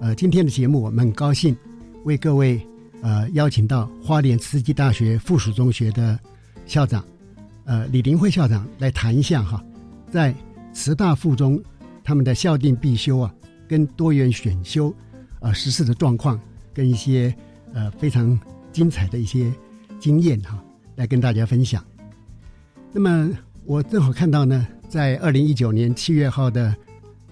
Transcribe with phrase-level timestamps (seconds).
[0.00, 1.56] 呃，今天的节目我们很高兴
[2.04, 2.60] 为各位
[3.02, 6.18] 呃邀请到花莲慈济大学附属中学的
[6.66, 7.04] 校长
[7.64, 9.64] 呃李林辉校长来谈一下哈，
[10.10, 10.34] 在
[10.72, 11.62] 慈大附中。
[12.08, 13.34] 他们的校定必修啊，
[13.66, 14.94] 跟多元选修
[15.40, 16.40] 啊实施的状况，
[16.72, 17.34] 跟一些
[17.74, 18.38] 呃非常
[18.70, 19.52] 精彩的一些
[19.98, 20.62] 经验哈，
[20.94, 21.84] 来跟大家分享。
[22.92, 23.28] 那么
[23.64, 26.72] 我正好看到呢，在二零一九年七月号的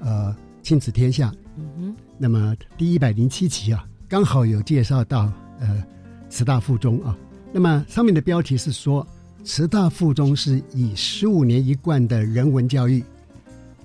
[0.00, 5.84] 呃亲子天下，嗯哼，那么第一百零七期啊，刚好有介绍到呃
[6.28, 7.16] 慈大附中啊，
[7.52, 9.06] 那么上面的标题是说，
[9.44, 13.02] 慈大附中是以十五年一贯的人文教育。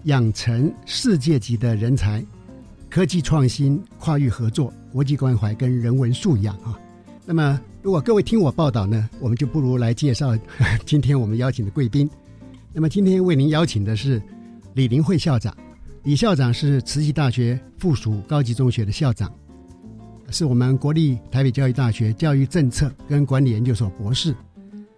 [0.05, 2.23] 养成世界级的人才，
[2.89, 6.79] 科技创新、跨域合作、国际关怀跟人文素养啊。
[7.25, 10.39] 那么，如果各位听我报道呢，我们就不如来介绍
[10.85, 12.09] 今天我们邀请的贵宾。
[12.71, 14.21] 那么，今天为您邀请的是
[14.73, 15.53] 李林慧校长。
[16.03, 19.31] 李校长是慈济大学附属高级中学的校长，
[20.29, 24.31] 是我们国立台北教育大学教育政策跟管理研究所博士。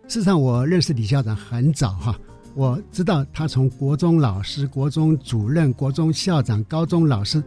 [0.08, 2.18] 事实上，我认识李校长很早哈。
[2.54, 7.42] 我知道他从国中老师、国中主任、国中校长、高中老师，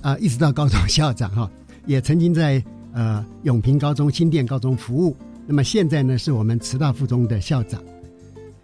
[0.00, 1.50] 啊，一直到高中校长哈，
[1.86, 2.62] 也曾经在
[2.92, 5.14] 呃永平高中、新店高中服务。
[5.46, 7.82] 那么现在呢，是我们慈大附中的校长。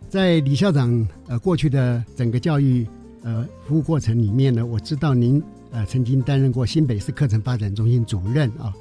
[0.09, 2.87] 在李校长呃过去的整个教育
[3.25, 5.43] 呃服务过程里面呢，我知道您
[5.73, 8.73] 呃曾经担任过新北市课程发展中心主任啊，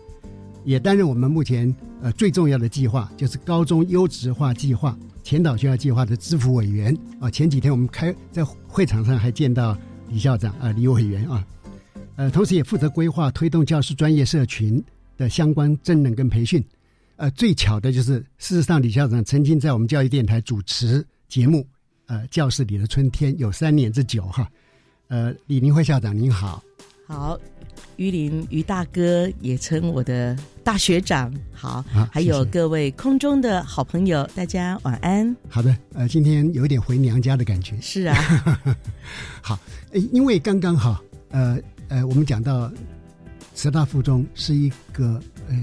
[0.64, 4.96] 也担任我们目前呃最重要的计划，就是高中优质化计划。
[5.24, 9.78] 前导学校计划的支付委员啊，前几天我们开在会场上还见到
[10.09, 11.48] 李校长啊，李委员啊，
[12.18, 14.84] 呃，同时也负责规划推动教师专业社群
[15.18, 16.62] 的相关真人跟培训。
[17.16, 21.66] 呃，最巧的就是，事实上李校长曾经在我们教育电台主持节目，
[22.13, 24.47] 呃，教室里的春天有三年之久哈。
[25.07, 26.63] 呃，李明辉校长您好。
[27.07, 27.40] 好。
[27.97, 35.35] 于林于大哥也称我的大学长，好，还有各位空中的好朋友，大家晚安。
[35.50, 37.79] 好的，呃，今天有点回娘家的感觉。
[37.81, 38.16] 是啊，
[39.41, 39.59] 好，
[39.91, 41.57] 因为刚刚好，呃
[41.88, 42.72] 呃，我们讲到
[43.56, 45.56] 慈大附中是一个呃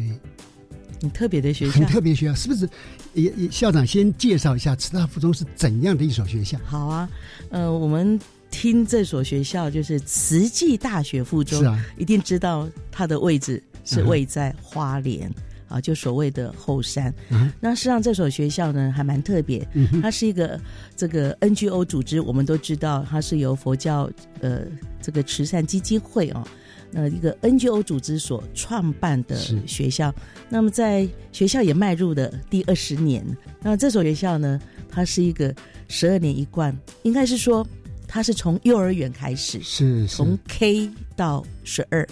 [1.01, 2.69] 很特别的学校，很特别学校，是不是？
[3.15, 6.59] 也也校长先介绍一下慈大附中是怎样的一所学校？
[6.65, 7.09] 好啊，
[7.51, 8.19] 呃，我们。
[8.53, 15.33] 听这所学校就是慈济大学附中，是啊，一定知道它的位置是位在花莲
[15.69, 17.15] 啊，就所谓的后山。
[17.61, 19.65] 那实际上这所学校呢还蛮特别，
[20.03, 20.61] 它是一个
[20.97, 24.11] 这个 NGO 组织，我们都知道它是由佛教
[24.41, 24.63] 呃
[25.01, 26.45] 这个慈善基金会哦，
[26.91, 30.15] 那一个 NGO 组织所创办的学校。
[30.49, 33.25] 那么在学校也迈入了第二十年。
[33.63, 35.55] 那这所学校呢，它是一个
[35.89, 37.67] 十二年一贯，应该是说。
[38.13, 42.05] 它是从幼儿园开始，是从 K 到十二，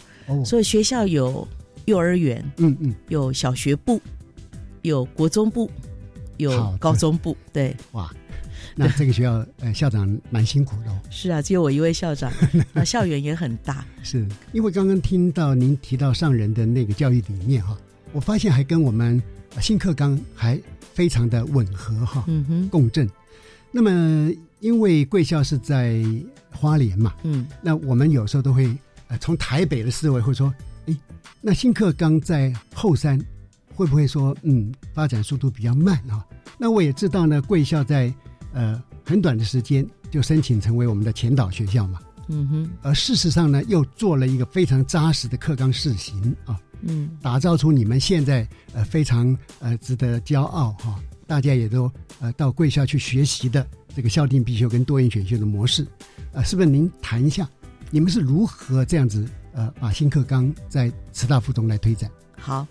[0.45, 1.45] 所以学校有
[1.87, 4.01] 幼儿园，嗯嗯，有小学部，
[4.83, 5.69] 有国中部，
[6.37, 8.15] 有高中部，对，哇，
[8.79, 11.01] 那这个学校呃校长蛮辛苦的哦。
[11.11, 12.33] 是啊，只有我一位校长，
[12.73, 13.85] 那校园也很大。
[14.03, 17.77] 是因为刚刚听到您提到上人的那个教育理念哈，
[18.13, 19.21] 我发现还跟我们
[19.61, 20.61] 新课纲还
[20.95, 23.09] 非常的吻合哈，嗯哼，共振。
[23.73, 26.03] 那么因为贵校是在
[26.51, 28.73] 花莲嘛，嗯，那我们有时候都会
[29.09, 30.55] 呃从台北的思维会说，
[30.87, 30.97] 哎，
[31.41, 33.21] 那新课纲在后山
[33.75, 36.25] 会不会说嗯发展速度比较慢啊？
[36.57, 38.13] 那我也知道呢，贵校在
[38.53, 51.91] 呃很短的时间就申请成为我们的前导学校嘛，嗯哼，而事实上呢，又做了一个非常扎实的课纲试行啊，嗯，打造出你们现在呃非常呃值得骄傲哈、大家也都
[52.21, 55.87] 呃到贵校去学习的这个校定必修跟多元选修的模式，
[56.33, 57.49] 呃，是不是您谈一下，
[57.91, 62.11] 你们是如何这样子呃把新课纲在慈大附中来推展？
[62.39, 62.67] 好。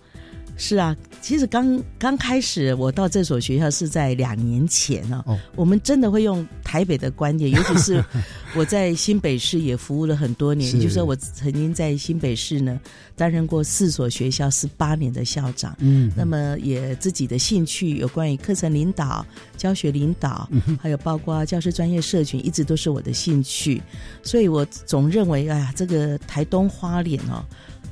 [0.58, 5.22] 是啊，其实刚刚开始我到这所学校是在两年前啊。
[5.26, 8.04] 哦，我们真的会用台北的观点，尤其是
[8.56, 12.78] 我在新北市也服务了很多年，是就是我曾经在新北市呢
[13.14, 15.74] 担任过四所学校十八年的校长。
[15.78, 19.24] 嗯那么也自己的兴趣有关于课程领导、
[19.56, 20.50] 教学领导，
[20.82, 23.80] 还有包括教师专业社群，一直都是我的兴趣。
[24.24, 27.44] 所以我总认为，哎呀，这个台东花莲哦，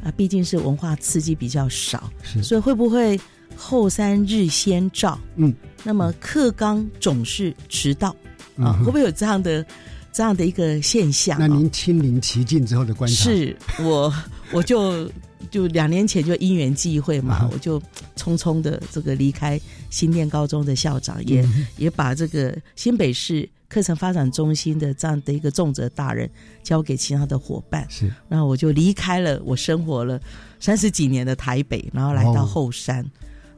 [0.05, 3.19] 啊，毕竟是文化刺激比较少，是所以会不会
[3.57, 5.19] 后三日先照？
[5.37, 8.11] 嗯，那么课纲总是迟到
[8.57, 9.65] 啊，嗯会不会有这样的
[10.13, 14.13] 这样的一个现象、那哦您亲临其境之后的观察是我，
[14.53, 15.11] 我就
[15.51, 17.81] 就两年前就因缘际会嘛，啊我就
[18.17, 19.61] 匆匆的这个离开
[19.91, 26.31] 新店高中的校长，也、嗯也把这个新北市课程发展中心的这样的一个重责大人
[26.63, 28.13] 交给其他的伙伴，是。
[28.29, 30.21] 然后我就离开了我生活了
[30.61, 32.47] 三十几年的台北，然后来到哦。
[32.47, 33.05] 后山。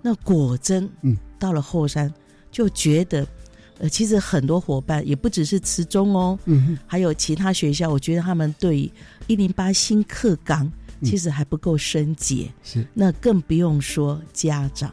[0.00, 2.12] 那果真，嗯，到了后山
[2.50, 3.26] 就觉得，
[3.78, 8.90] 呃，其实很多伙伴也不只是慈中哦，嗯还有其他学校，我觉得他们对
[9.26, 10.64] 一零八新课纲
[11.00, 11.04] 嗯。
[11.08, 12.86] 其实还不够深解，是。
[12.94, 14.92] 那更不用说家长。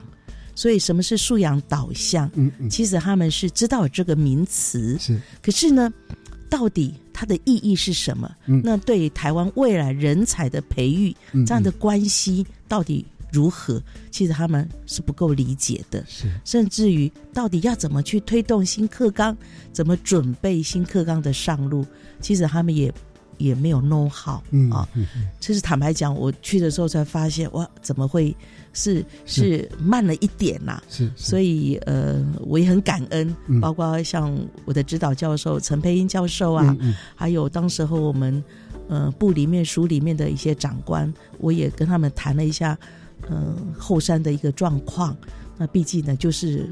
[0.55, 2.27] 所以什么是素养导向？
[2.33, 2.69] 嗯嗯。
[2.69, 5.21] 其实他们是知道有这个名词，是。
[5.43, 5.93] 可是呢，
[6.49, 8.33] 到底它的意义是什么？
[8.45, 8.61] 嗯。
[8.63, 13.81] 那对于台湾未来人才的培育，嗯这样的关系到底如何？
[14.09, 16.31] 其实他们是不够理解的，是。
[16.45, 19.35] 甚至于到底要怎么去推动新课纲，
[19.73, 21.85] 怎么准备新课纲的上路，
[22.21, 22.93] 其实他们也
[23.37, 24.87] 也没有 know how 嗯啊。
[24.93, 25.27] 嗯嗯。
[25.39, 28.35] 其实坦白讲，我去的时候才发现，哇，怎么会
[28.73, 29.43] 是是。
[29.45, 33.59] 是慢了一点呐、是，所以呃，我也很感恩，嗯。
[33.61, 34.35] 包括像
[34.65, 36.95] 我的指导教授陈培英教授啊，嗯嗯。
[37.15, 38.43] 还有当时候我们
[38.87, 42.77] 呃部里面署里面的一些长官，我也跟他们谈了一下，
[43.29, 45.15] 呃后山的一个状况。
[45.57, 46.67] 那毕竟呢，就是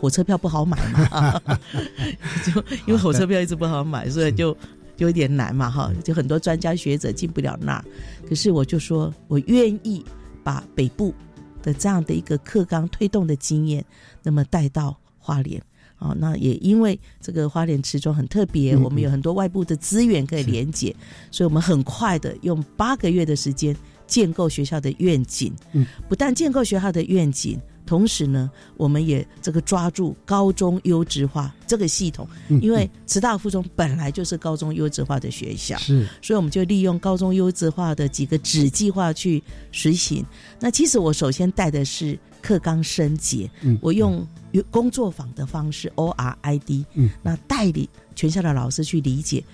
[0.00, 1.40] 火车票不好买嘛，
[2.44, 4.58] 就因为火车票一直不好买，所以就就
[4.98, 7.84] 有点难嘛哈，就很多专家学者进不了那儿。
[8.28, 10.04] 可是我就说我愿意
[10.42, 11.14] 把北部
[11.62, 13.84] 的这样的一个课纲推动的经验，
[14.22, 15.62] 那么带到花莲。
[15.96, 20.94] 啊、那也因为这个花莲池中很特别，嗯我们有很多外部的资源可以连接，
[21.30, 23.74] 所以我们很快的用八个月的时间
[24.06, 25.54] 建构学校的愿景。
[25.72, 36.06] 嗯，不但建构学校的愿景，同时呢，我们也这个抓住高中优质化这个系统，嗯因为慈大附中本来就是高中优质化的学校，是。
[36.22, 40.24] 所以我们就利用高中优质化的几个子计划去实行。
[40.58, 44.26] 那其实我首先带的是课纲升级，嗯我用
[44.70, 47.10] 工作坊的方式 O R I D，嗯。
[47.22, 49.44] 那带领全校的老师去理解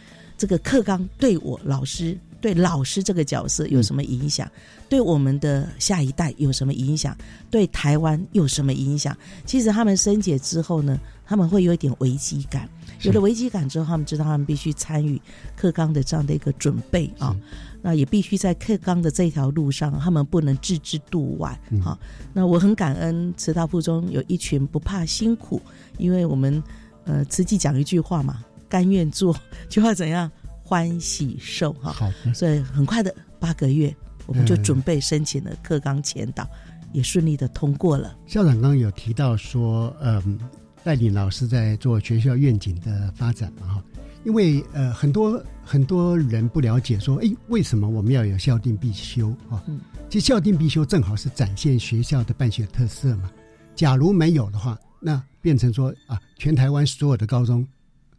[0.40, 2.16] 这个课纲对我老师。
[2.40, 4.50] 对老师这个角色有什么影响？
[4.88, 7.14] 对我们的下一代有什么影响？
[7.50, 9.14] 对台湾有什么影响？
[9.44, 12.66] 其实他们升解之后呢，他们会有一点危机感。
[13.02, 15.20] 有了危机感之后，他们知道他们必须参与
[15.54, 17.36] 课纲的这样的一个准备啊，
[17.82, 21.98] 那也必须在课纲的这条路上，他们不能置之度外嗯啊。
[22.32, 25.60] 那我很感恩慈大附中有一群不怕辛苦，
[25.98, 26.62] 因为我们
[27.04, 29.36] 呃慈济讲一句话嘛，甘愿做
[29.68, 30.30] 就要怎样
[30.62, 31.92] 欢喜受哈。
[31.92, 33.94] 好的，所以很快的八个月，
[34.26, 36.48] 我们就嗯准备申请了课纲前导，
[36.92, 38.16] 也顺利的通过了。
[38.26, 40.38] 校长刚刚有提到说，嗯，
[40.82, 43.84] 带领老师在做学校愿景的发展嘛，哈，
[44.24, 49.62] 因为呃很多很多人不了解说，哎，为什么我们要有校定必修啊？
[49.66, 53.30] 嗯其实校定必修正好是展现学校的办学特色嘛。
[53.76, 57.64] 假如没有的话，那变成说啊，全台湾所有的高中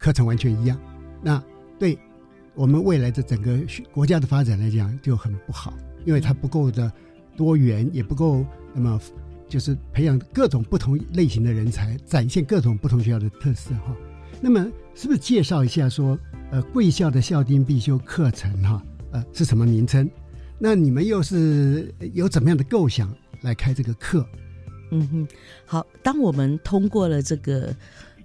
[0.02, 0.78] 课程完全一样，
[1.22, 1.42] 那
[1.78, 1.98] 对
[2.56, 3.60] 我们未来的整个
[3.94, 5.74] 国家的发展来讲就很不好，
[6.06, 6.92] 因为它不够的
[7.38, 8.44] 多元，也不够
[8.74, 9.00] 那么
[9.48, 13.96] 就是培养各种不同类型的人才，展现各种不同学校的特色哈。
[14.42, 14.66] 那么
[14.96, 16.18] 是不是介绍一下说，
[16.50, 20.10] 呃，贵校的校定必修课程哈，呃，是什么名称？
[20.58, 24.26] 那你们又是有怎么样的构想来开这个课。
[24.92, 25.28] 嗯哼，
[25.66, 27.74] 好，当我们通过了这个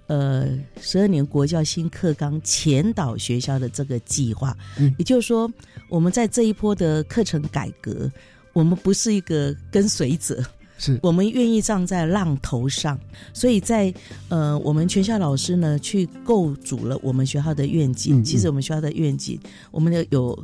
[0.07, 4.93] 呃十二年国教新课纲前导学校的这个计划，嗯。
[4.97, 5.51] 也就是说，
[5.89, 8.11] 我们在这一波的课程改革，
[8.53, 10.43] 我们不是一个跟随者，
[10.77, 10.99] 是。
[11.03, 12.99] 我们愿意站在浪头上，
[13.33, 13.93] 所以在
[14.29, 18.19] 呃，我们全校老师呢去构筑了我们学校的愿景。
[18.19, 18.23] 嗯嗯。
[18.23, 19.39] 其实我们学校的愿景，
[19.71, 20.37] 我们的有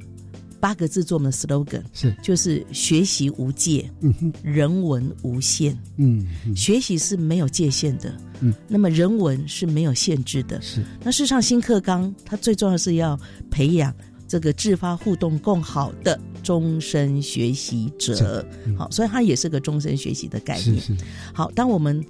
[0.63, 5.77] 八个字做我们的 slogan，是，就是学习无界，嗯哼，人文无限。
[5.97, 10.61] 嗯嗯学习是没有界限的，嗯，那么人文是没有限制的。
[10.61, 13.19] 是，那事实上，新课纲它最重要是要
[13.51, 13.93] 培养
[14.25, 18.47] 这个自发互动更好的终身学习者。
[18.65, 20.79] 嗯好，所以它也是个终身学习的概念。
[20.79, 21.03] 是是，
[21.33, 22.01] 好，当我们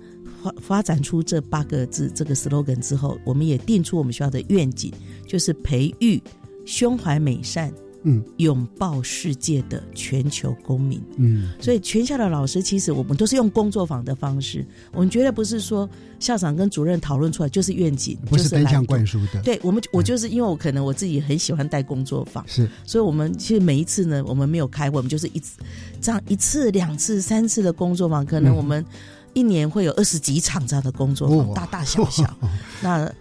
[0.43, 4.93] 发发展出这八个字这个 slogan 之后，我们也定出我们学校的愿景，
[5.27, 6.22] 就是培育
[6.67, 8.24] 胸怀美善、嗯。
[8.38, 11.01] 拥抱世界的全球公民。
[11.17, 11.51] 嗯。
[11.60, 22.69] 所以全校的老师，其实我们都是用工作坊的方式，我们绝对不是说校长跟主任讨论出来就是愿景，不是单向灌输的，对我们，我就是因为我可能我自己很喜欢带工作坊，是。
[22.86, 25.57] 所以我们其实每一次呢，我们没有开会，我们就是一次
[26.01, 28.57] 这样一次、两次、三次的工作坊，可能嗯。
[28.57, 28.86] 我们
[29.33, 32.24] 一年会有二十几场这样的工作坊，哦大大小小。
[32.81, 33.15] 那嗯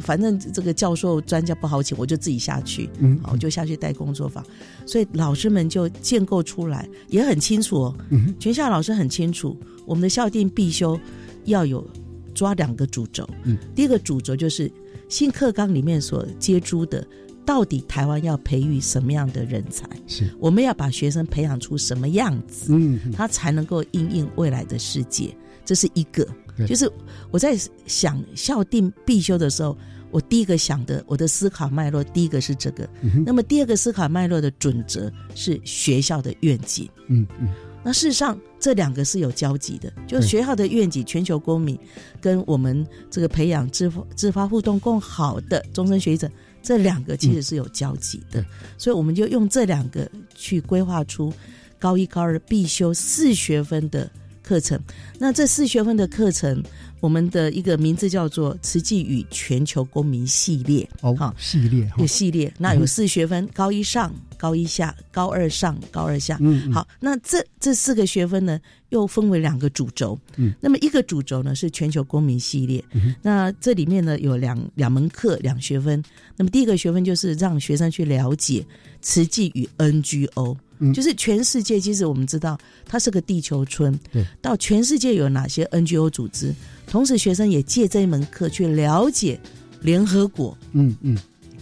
[0.00, 4.44] 反正这个教授专家不好请，我就自己下去，嗯，我就下去带工作坊，
[4.86, 7.94] 所以老师们就建构出来，也很清楚哦。
[8.10, 10.98] 嗯全校老师很清楚，我们的校定必修
[11.44, 11.86] 要有
[12.34, 13.28] 抓两个主轴。
[13.44, 14.70] 嗯，第一个主轴就是
[15.08, 17.06] 新课纲里面所接触的，
[17.44, 19.88] 到底台湾要培育什么样的人才？
[20.06, 25.36] 是，我们要把学生培养出什么样子，嗯嗯他才能够应应未来的世界？
[25.64, 26.45] 这是一个对。
[26.64, 26.88] 就是
[27.30, 29.76] 我在想校定必修的时候，
[30.10, 32.88] 我第一个想的，我的思考脉络，第一个是这个。
[33.02, 36.88] 嗯那么第二个思考脉络的准则是学校的愿景。
[37.08, 37.48] 嗯嗯
[37.82, 41.78] 那事实上，这两个是有交集的，就对学校的愿景、全球公民，
[42.20, 46.28] 跟我们这个培养自发自发互动更好的终身学习者，
[46.60, 48.42] 这两个其实是有交集的。
[48.42, 48.44] 对
[48.76, 51.32] 所以我们就用这两个去规划出
[51.78, 54.10] 高一、高二必修四学分的
[54.46, 54.80] 课程。
[55.18, 56.62] 那这四学分的课程，
[57.00, 60.88] 我们的一个名字叫做“慈济与全球公民系列”。
[61.02, 66.38] 哦好，系列哈有，系列，那有四学分，高一上、高一下、高二上、高二下。
[66.40, 68.60] 嗯嗯好，那这这四个学分呢，
[68.90, 70.18] 又分为两个主轴。
[70.36, 76.02] 嗯，那么一个主轴呢是全球公民系列，嗯那这里面呢有两两门课两学分。
[76.36, 78.64] 那么第一个学分就是让学生去了解
[79.00, 80.56] 慈济与 NGO。
[80.78, 86.54] 嗯就是全世界，其实我们知道它是个地球村，对，到全世界有哪些 NGO 组织，
[86.86, 89.38] 同时学生也借这一门课去了解
[89.80, 91.16] 联合国，嗯嗯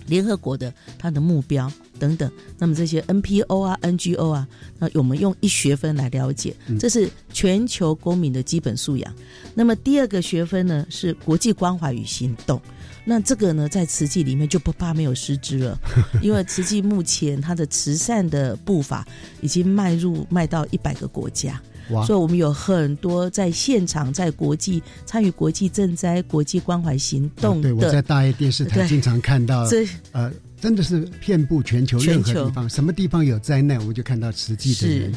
[0.07, 2.31] 联合国的它的目标等等。
[2.59, 4.47] 那么这些 NPO 啊、NGO 啊，
[4.79, 9.15] 那我们用一学分来了解，嗯这是全球公民的基本素养。
[9.55, 12.61] 那么第二个学分呢是国际关怀与行动。
[13.05, 15.79] 那这个呢，在慈济里面就不怕没有师资了，
[16.23, 19.07] 因为慈济目前它的慈善的步伐
[19.43, 22.05] 已经迈入迈到一百个国家，哇。
[22.07, 28.89] 所以我们有很多在现场、在国际参与国际赈灾、国际关怀行动啊对，我在大爱电视台对。
[28.89, 35.13] 经常看到，这呃，真的是遍布全球任何地方，什么地方有灾难，我们就看到慈济的人。，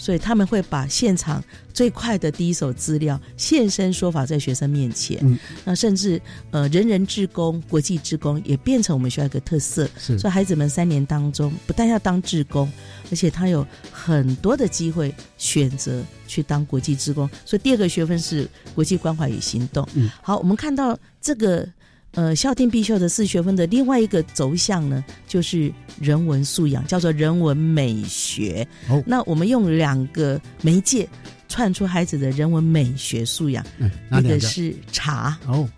[0.00, 5.18] 所以他们会把现场最快的第一手资料现身说法在学生面前。
[5.20, 9.86] 嗯，那甚至呃，人人志工、国际志工也变成我们学校一个特色。
[9.98, 12.72] 是所以孩子们三年当中，不但要当志工，
[13.10, 17.28] 而且他有很多的机会选择去当国际志工。
[17.44, 19.86] 所以第二个学分是国际关怀与行动。
[19.94, 21.68] 嗯，好，我们看到这个
[22.12, 28.66] 呃校定必修的四学分的另外一个走向呢，就是人文素养，叫做人文美学。
[28.88, 31.08] 哦那我们用两个媒介
[31.48, 33.64] 串出孩子的人文美学素养？
[34.12, 35.68] 一个是茶哦，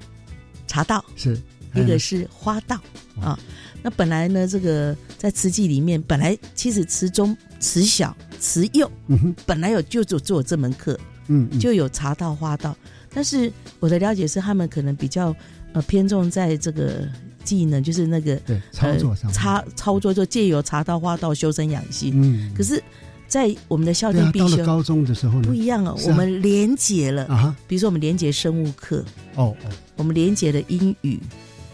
[0.66, 1.38] 茶道，是
[1.74, 2.80] 一个是花道
[3.20, 3.38] 啊。
[3.82, 12.76] 那本来呢，这个在词记里面，本来其实词中、词小、词幼嗯本来有就就做这门课，嗯嗯就有茶道、花道。
[13.14, 15.34] 但是我的了解是，他们可能比较
[15.72, 17.08] 呃偏重在这个
[17.44, 22.12] 技能，就是那个对操作上呃、操操作，就借由茶道、花道修身养性。
[22.14, 22.82] 嗯，可是，
[23.26, 26.02] 在我们的校对啊，定必修、到了高中的时候呢不，一样哦，啊。
[26.06, 31.18] 我们连结了，啊，比如说我们连结生物课，哦哦，我们连结了英语，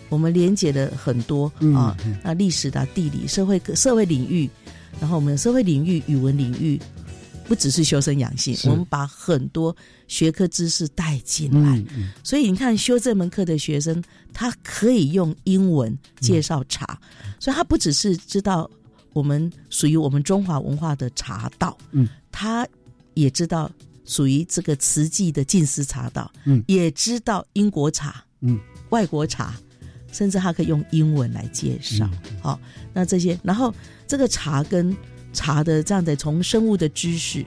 [0.08, 2.16] 我们连结了很多、嗯啊，嗯。
[2.22, 4.48] 那历史的、地理、社会社会领域，
[5.00, 6.80] 然后我们社会领域、语文领域，
[7.48, 9.74] 不只是修身养性，我们把很多
[10.06, 11.78] 学科知识带进来。
[11.78, 12.12] 嗯嗯。
[12.22, 17.00] 所以你看，修这门课的学生，他可以用英文介绍茶，
[17.40, 18.70] 所以他不只是知道
[19.14, 22.68] 我们属于我们中华文化的茶道，嗯，他
[23.14, 23.70] 也知道
[24.04, 29.54] 属于这个瓷器的近思茶道，嗯，也知道英国茶，嗯，外国茶，
[30.12, 32.08] 甚至他可以用英文来介绍。
[32.42, 32.60] 好，
[32.92, 33.74] 那这些，然后
[34.06, 34.94] 这个茶跟
[35.38, 37.44] 茶的这样的从生物的知识，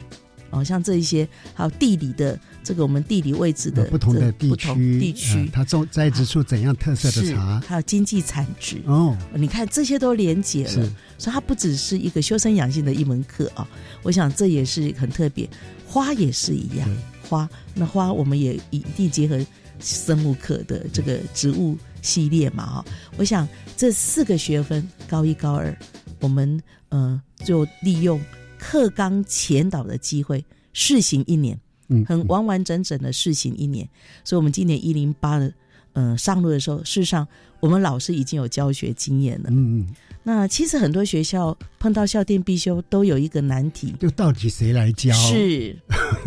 [0.50, 5.50] 哦，像这一些，还有地理的这个我们地理位置的不同的地区，地区。
[5.52, 8.82] 它种栽植出怎样特色的茶，还有经济产值。
[8.86, 13.68] 哦，你看这些都连结了，所以它不只是一个修身养性的一门课啊，
[14.04, 15.50] 我想这也是很特别。
[15.86, 16.88] 花也是一样，
[17.28, 19.38] 花那花我们也一定结合
[19.82, 22.86] 生物课的这个植物系列嘛哈。
[23.18, 23.46] 我想
[23.76, 25.78] 这四个学分高一高二，
[26.22, 28.20] 我们呃就利用
[28.58, 30.44] 课纲前导的机会
[30.74, 33.88] 试行一年，嗯，很完完整整的试行一年。
[34.24, 35.54] 所以，我们今年一零八的
[35.94, 37.28] 嗯上路的时候，事实上
[37.60, 39.96] 我们老师已经有教学经验了，嗯嗯。
[40.24, 45.12] 那其实很多学校碰到校电必修都有一个难题，就到底谁来教？
[45.14, 45.76] 是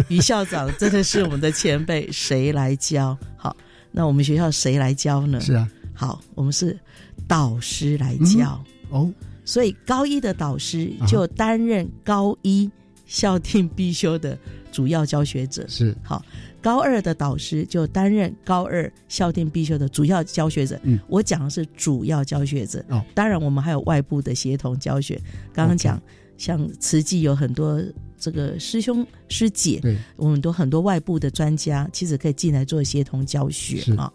[0.08, 3.16] 于校长真的是我们的前辈，谁来教？
[3.36, 3.56] 好，
[3.92, 5.40] 那我们学校谁来教呢？
[5.40, 6.76] 是啊，好，我们是
[7.28, 9.08] 导师来教哦，
[9.44, 12.70] 所以高一的导师就担任高一
[13.06, 14.38] 校定必修的
[14.72, 16.24] 主要教学者，是好。
[16.62, 20.80] 高二的导师就担任高二校定必修的主要教学者。
[20.84, 22.82] 嗯，我讲的是主要教学者。
[22.88, 25.20] 哦，当然我们还有外部的协同教学。
[25.52, 26.02] 刚刚讲，
[26.38, 27.78] 像慈济有很多
[28.24, 34.10] 这个师兄师姐，对，我们都很多外部的专家，其实可以进来做协同教学啊。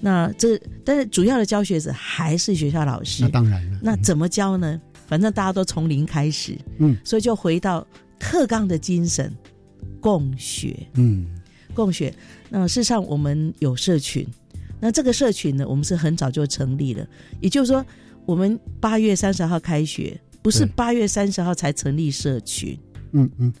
[0.00, 3.22] 那这但是主要的教学者还是学校老师。
[3.24, 3.78] 那当然了。
[3.82, 4.80] 那怎么教呢？
[5.06, 6.56] 反正大家都从零开始。
[6.78, 7.86] 嗯，所以就回到
[8.18, 9.30] 课纲的精神，
[10.00, 10.74] 共学。
[10.94, 11.26] 嗯。
[11.74, 12.12] 共学，
[12.48, 14.26] 那事实上我们有社群，
[14.80, 17.06] 那这个社群呢，我们是很早就成立了。
[17.40, 17.84] 也就是说，
[18.26, 22.76] 我们八月三十号开学，不是八月三十号才成立社群。
[23.12, 23.52] 嗯嗯，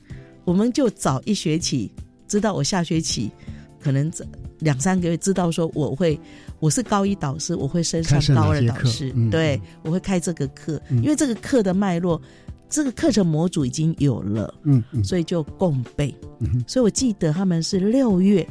[0.44, 1.90] 我们就早一学期
[2.28, 3.30] 知道，我下学期
[3.80, 4.10] 可能
[4.58, 6.18] 两三个月知道说我会，
[6.58, 12.20] 我是高一导师，我会升上高二导师，对我会开这个课，因为这个课的脉络。
[12.72, 16.14] 这个课程模组已经有了，嗯嗯，所以就共备。
[16.38, 18.48] 嗯所以我记得他们是六月，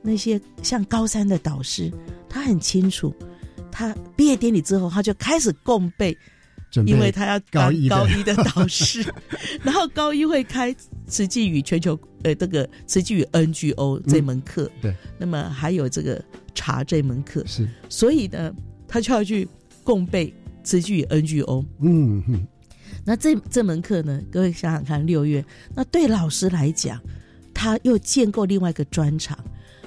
[0.00, 1.92] 那些像高三的导师，
[2.30, 3.14] 他很清楚，
[3.70, 6.16] 他毕业典礼之后他就开始共备，
[6.86, 9.04] 因为他要高一高一的导师，
[9.62, 10.74] 然后高一会开
[11.06, 16.22] 慈济与全球呃这个慈济与 NGO 这门课，对，那么还有这个
[16.54, 18.52] 茶这门课，是，所以呢，
[18.86, 19.48] 他就要去
[19.82, 22.46] 共备慈济与 NGO，嗯嗯。
[23.04, 24.20] 那这这门课呢？
[24.30, 25.42] 各位想想看，六月，
[25.74, 27.00] 那对老师来讲，
[27.54, 29.38] 他又建构另外一个专长，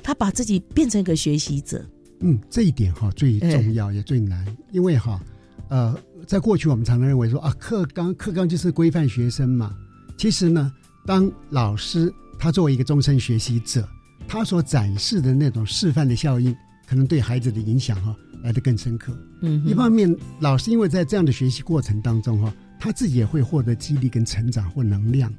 [0.01, 1.85] 他把自己变成一个学习者。
[2.21, 5.19] 嗯，这一点哈最重要也最难，因为哈，
[5.69, 5.95] 呃，
[6.27, 9.75] 在过去我们常常认为说啊，课纲课纲就是规范学生嘛。
[10.17, 10.71] 其实呢，
[11.05, 13.87] 当老师他作为一个终身学习者，
[14.27, 16.55] 他所展示的那种示范的效应，
[16.87, 19.15] 可能对孩子的影响哈来得更深刻。
[19.41, 22.53] 嗯，一方面，老师因为在这样的学习过程当中哈。
[22.83, 25.31] 他自己也会获得激励跟成长或能量，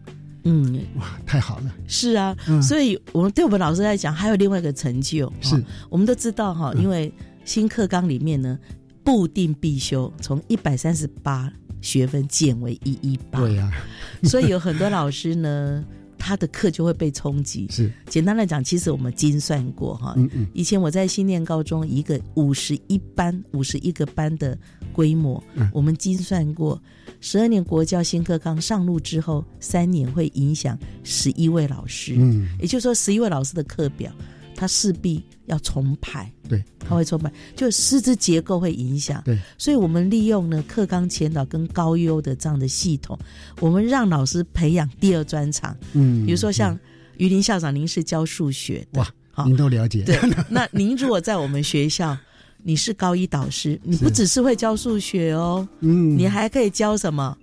[0.44, 1.74] 嗯，哇，太好了。
[1.88, 5.32] 是啊，所以我们对我们老师来讲，还有另外一个成就。
[5.40, 7.12] 是，我们都知道哈，因为
[7.44, 8.56] 新课纲里面呢，
[9.04, 13.40] 固定必修从一百三十八学分减为一一八。
[13.40, 13.70] 对呀，
[14.24, 15.84] 所以有很多老师呢，
[16.18, 17.66] 他的课就会被冲击。
[17.70, 24.56] 是，简单来讲，其实我们精算过哈，嗯嗯，以前我在新念高中一个五十一班五十一个班的
[24.92, 26.80] 规模，我们精算过。
[27.20, 32.14] 十二年国教新课纲上路之后，三年会影响十一位老师。
[32.16, 34.12] 嗯，也就是说，十一位老师的课表，
[34.54, 36.30] 他势必要重排。
[36.48, 39.22] 对，他会重排，就师资结构会影响。
[39.24, 43.18] 对，所以我们利用呢课纲前导跟高优的这样的系统，
[43.60, 45.76] 我们让老师培养第二专长。
[45.92, 46.78] 嗯，比如说像
[47.18, 49.00] 于林校长，您是教数学的，
[49.34, 50.02] 哇，您都了解。
[50.04, 52.16] 对，那您如果在我们学校。
[52.64, 57.36] 你是高一导师，你不只是会教数学哦，嗯，你还可以教什么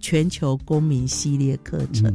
[0.00, 2.10] 全球公民系列课程，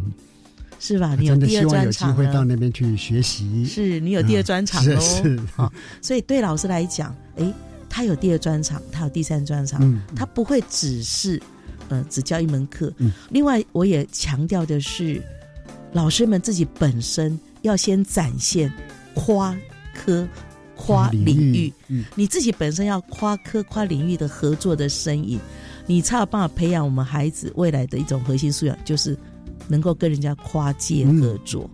[0.81, 1.15] 是吧？
[1.17, 5.39] 你有第二专长，有机会到那边去学习，是你有第二专长哦，是。
[5.55, 7.53] 好，所以对老师来讲，哎，
[7.87, 11.39] 他有第二专长，他有第三专长，嗯，他不会只是
[11.89, 15.21] 呃只教一门课，嗯，另外我也强调的是，
[15.93, 18.73] 老师们自己本身要先展现
[19.13, 19.55] 跨
[19.93, 20.27] 科。
[20.83, 21.71] 跨领域，
[22.15, 25.39] 你自己本身要跨科、跨领域的合作的身影，
[25.85, 29.15] 你才有办法培养我们孩子未来的一种核心素养，就是
[29.67, 31.69] 能够跟人家跨界合作。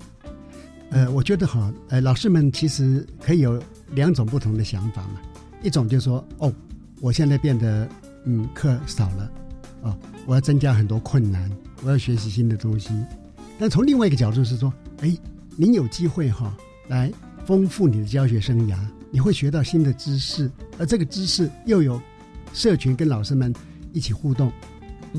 [0.89, 5.21] 呃，我觉得哈，呃，老师们其实可以有两种不同的想法嘛。
[5.61, 6.53] 一种就是说，哦，
[7.01, 7.89] 我现在变得
[8.25, 9.31] 嗯课少了，
[9.81, 11.51] 哦，我要增加很多困难，
[11.83, 12.89] 我要学习新的东西。
[13.59, 14.71] 但从另外一个角度是说，
[15.01, 15.17] 哎，
[15.55, 16.55] 您有机会哈
[16.87, 17.11] 来
[17.45, 18.77] 丰富你的教学生涯，
[19.11, 21.99] 你会学到新的知识，而这个知识又有
[22.53, 23.53] 社群跟老师们
[23.91, 24.51] 一起互动，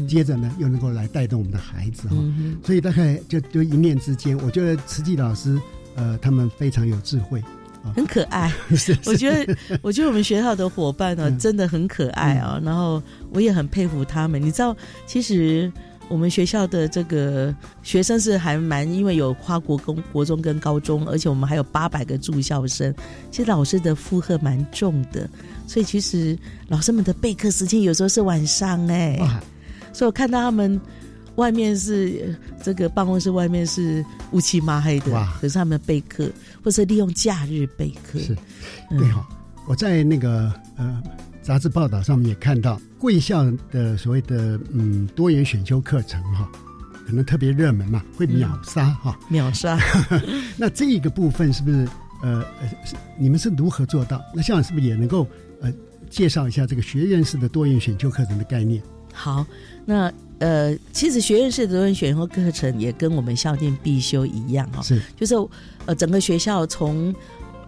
[0.09, 2.16] 接着呢又能够来带动我们的孩子哈，
[2.64, 5.61] 所以大概就就一念之间，我觉得慈济老师
[5.94, 7.42] 呃他们非常有智慧。
[7.94, 8.53] 很可爱，
[9.07, 12.61] 我觉得，我觉得我们学校的伙伴呢，真的很可爱啊。
[12.62, 14.42] 然后我也很佩服他们。
[14.42, 15.72] 你知道，其实
[16.09, 22.92] 我们学校的这个学生是还蛮，因为有跨国公国中跟高中，而且我们还有八百个住校生，
[23.31, 25.31] 其实老师的负荷蛮重的。
[25.66, 29.40] 所以其实老师们的备课时间有时候是晚上哎，
[29.98, 30.80] 所以我看到他们。
[31.38, 35.12] 外面是这个办公室，外面是乌漆麻黑的。
[35.12, 35.32] 哇！
[35.40, 36.28] 可是他们备课，
[36.64, 38.18] 或是利用假日备课。
[38.18, 38.37] 是，
[38.90, 39.24] 对哈。
[39.68, 41.00] 我在那个呃
[41.40, 46.50] 杂志报道上面也看到，贵校的所谓的嗯多元选修课程哈，
[47.06, 49.16] 可能特别热门嘛，会秒杀哈。
[49.28, 49.78] 秒杀。
[50.58, 51.88] 那这一个部分是不是
[52.20, 52.68] 呃呃，
[53.16, 54.20] 你们是如何做到？
[54.34, 55.24] 那校长是不是也能够
[55.61, 55.72] 呃
[56.11, 58.82] 介绍一下这个学院式的多元选修课程的概念？
[59.12, 59.46] 好，
[59.88, 60.12] 那。
[60.40, 65.35] 呃，其实学院式的多元选修课程也跟我们校定必修一样哈，是，就是
[65.85, 67.12] 呃，整个学校从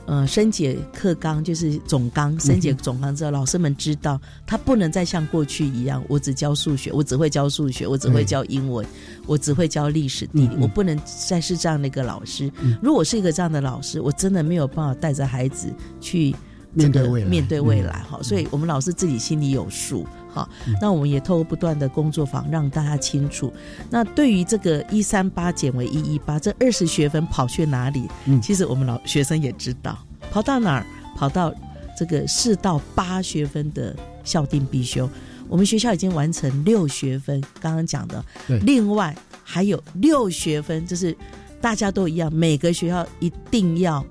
[0.07, 8.87] 呃升解课纲，就是总纲升解总纲之后，老师们知道他不能再像过去一样，我只教数学，我只会教数学，我只会教英文，
[9.27, 10.97] 我只会教历史地理，我不能
[11.29, 12.49] 再是这样的一个老师。
[12.81, 16.33] 如果是一个这样的老师，我真的没有办法带着孩子去
[16.73, 18.23] 面对未来，面对未来哈。
[18.23, 20.07] 所以我们老师自己心里有数。
[20.33, 20.49] 好，
[20.81, 23.53] 那我们也透过不断的工作坊，让大家清楚。
[23.91, 28.09] 那对于这个一三八减为一一八，这二十学分跑去哪里？
[28.27, 29.99] 嗯，其实我们老学生也知道，
[30.31, 30.87] 跑到哪儿？
[31.17, 31.53] 跑到
[31.99, 35.07] 这个四到八学分的校定必修。
[35.49, 38.25] 我们学校已经完成六学分，刚刚讲的。
[38.63, 41.15] 另外还有六学分，就是
[41.61, 44.03] 大家都一样，每个学校一定要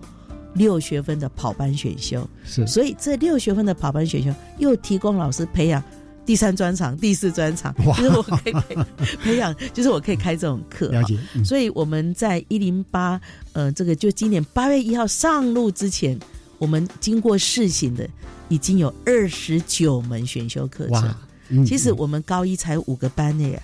[0.55, 2.29] 六学分的跑班选修。
[2.43, 5.81] 是，所以这六学分的跑班选修又提供老师培养。
[6.29, 8.77] 第三专场、第四专场，就是我可以培
[9.23, 10.89] 培养，就是我可以开这种课。
[10.93, 11.17] 了解。
[11.43, 13.19] 所以我们在一零八，
[13.53, 16.15] 呃，这个就今年八月一号上路之前，
[16.59, 18.07] 我们经过试行的
[18.47, 21.65] 已经有二十九门选修课程。
[21.65, 23.57] 其实我们高一才五个班呢，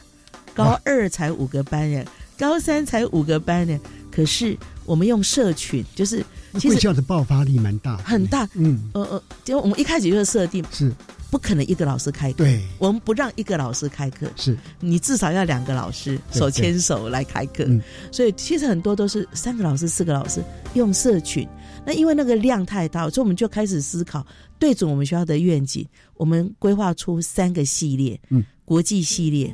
[0.55, 2.03] 高二才五个班呢，
[2.35, 3.79] 高三才五个班呢。
[4.15, 6.23] 可是我们用社群，就是
[6.57, 8.47] 其实的爆发力蛮大，很大。
[8.53, 10.91] 嗯，呃呃，就我们一开始就是设定是。
[11.31, 17.67] 不可能一个老师开课，对，我们不让一个老师开课，是你至少要两个老师手牵手来开课。
[18.09, 20.41] 所以其实很多都是三个老师、四个老师
[20.75, 21.45] 用社群。
[21.85, 24.25] 那因为那个量太大，所以我们就开始思考，
[24.57, 29.53] 对准我们学校的愿景，我们规划出三个系列：嗯，国际系列、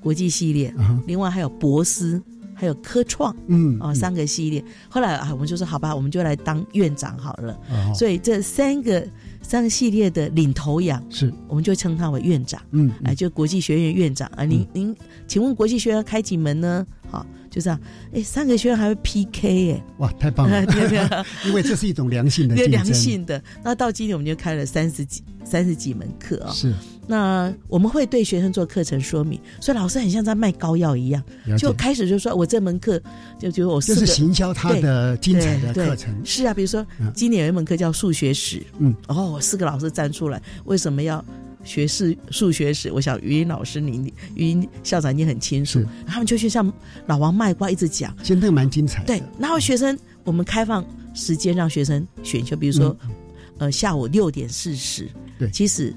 [0.00, 0.74] 国际系列，
[1.06, 2.20] 另外还有博思，
[2.54, 4.64] 还有科创，嗯，哦，三个系列。
[4.88, 7.58] 后来啊，我们就说好吧，我们就来当院长好了。
[7.94, 9.06] 所以这三个。
[9.44, 14.44] 三个系列的领头羊是，我们就称他为院长，嗯，哎，就国际学院院长啊。
[14.44, 16.86] 您您，请问国际学院开几门呢？
[17.12, 17.78] 好，就这样。
[18.14, 20.64] 哎，三个学院还会 PK 哎，哇，太棒了！
[21.46, 22.72] 因为这是一种良性的 竞争。
[22.72, 23.42] 良性的。
[23.62, 26.50] 那到今年我们就开了三十几三十几门课啊。
[26.50, 26.72] 是。
[27.06, 31.22] 那我们会对学生做课程说明，所以老师很像在卖膏药一样，
[31.58, 32.98] 就开始就说我这门课
[33.38, 36.14] 就觉得我这是行销他的精彩的课程。
[36.24, 41.22] 是啊，比如说今年有一门课叫数学史，嗯，哦，四个老师站出来，为什么要
[41.64, 42.90] 学士数学史？
[42.92, 46.72] 我想语音老师你语音校长你很清楚，他们就去向
[47.06, 49.04] 老王卖瓜一直讲，真的蛮精彩。
[49.04, 52.96] 对，然后学生我们开放时间让学生选修，比如说
[53.58, 55.94] 呃下午六点四十，对，其实。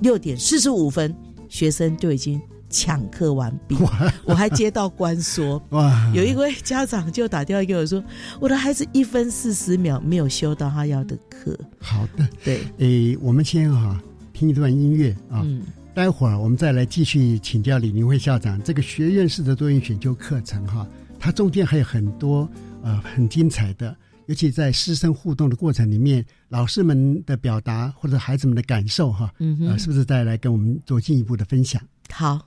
[0.00, 1.14] 六点四十五分，
[1.48, 3.74] 学生就已经抢课完毕。
[4.24, 8.04] 我还接到官说， 哇，有一位家长就打电话给我说，
[8.38, 11.58] 我的孩子一分四十秒没有修到他要的课。
[11.80, 13.98] 好的，对，诶，我们先哈
[14.38, 15.44] 听一段音乐啊，
[15.92, 18.62] 待会儿我们再来继续请教李明慧校长。
[18.62, 20.86] 这个学院式的多元选修课程哈，
[21.18, 22.48] 它中间还有很多
[22.80, 23.96] 呃很精彩的。
[24.26, 29.28] 尤其在师生互动的过程里面，老师们的表达或者孩子们的感受，哈，
[29.66, 31.82] 呃，是不是再来跟我们做进一步的分享？
[32.12, 32.38] 好。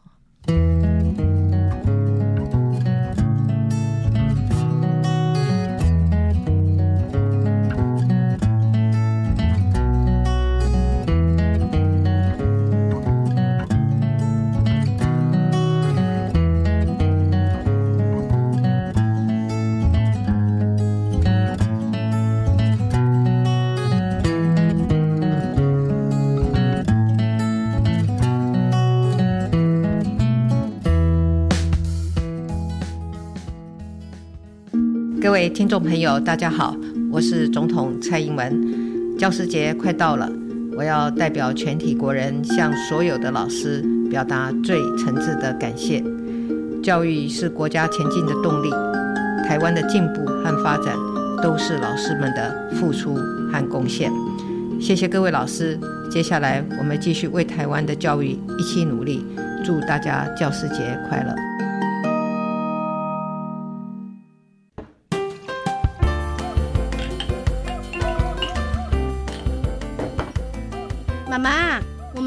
[35.41, 36.77] 位听众朋友，大家好，
[37.12, 39.17] 我是总统蔡英文。
[39.17, 40.32] 教师节快到了，
[40.77, 46.04] 我要代表全体国人向所有的老师表达最诚挚的感谢。
[46.84, 48.69] 教育是国家前进的动力，
[49.47, 50.95] 台湾的进步和发展
[51.41, 53.15] 都是老师们的付出
[53.51, 54.12] 和贡献。
[54.80, 55.75] 谢谢各位老师，
[56.12, 59.25] 接下来我们继续为台湾的教育一起努力。
[59.65, 61.34] 祝大家教师节快乐！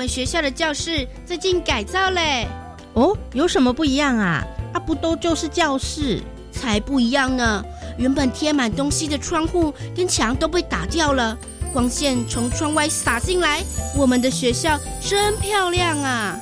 [0.05, 2.47] 们学校的教室最近改造嘞。
[2.93, 4.45] 哦，有什么不一样啊？
[4.75, 6.23] 啊，不都就是教室？
[6.53, 7.64] 才不一样呢！
[7.97, 11.37] 原本贴满东西的窗户跟墙都被打掉了，
[11.73, 13.64] 光线从窗外洒进来，
[13.97, 16.38] 我们的学校真漂亮啊！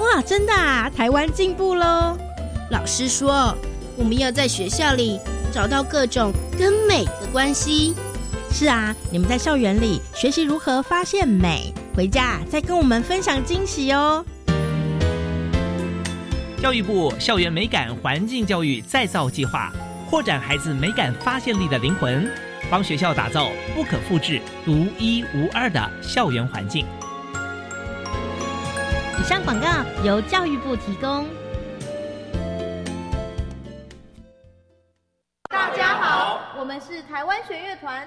[0.00, 0.90] 哇，真的啊！
[0.90, 2.18] 台湾进步喽！
[2.72, 3.56] 老师说，
[3.96, 5.20] 我们要在学校里
[5.52, 7.94] 找到各种跟美的关系。
[8.50, 14.22] 是啊，你们在校园里学习如何发现美，回家再跟我们分享惊喜哦。
[16.58, 19.72] 教育部校园美感环境教育再造计划，
[20.10, 22.30] 扩展孩子美感发现力的灵魂，
[22.70, 26.84] 帮学校打造不可复制、独一无二的校园环境。
[29.18, 29.66] 以上广告
[30.04, 31.26] 由教育部提供。
[35.48, 38.06] 大家好，我们是台湾弦乐团，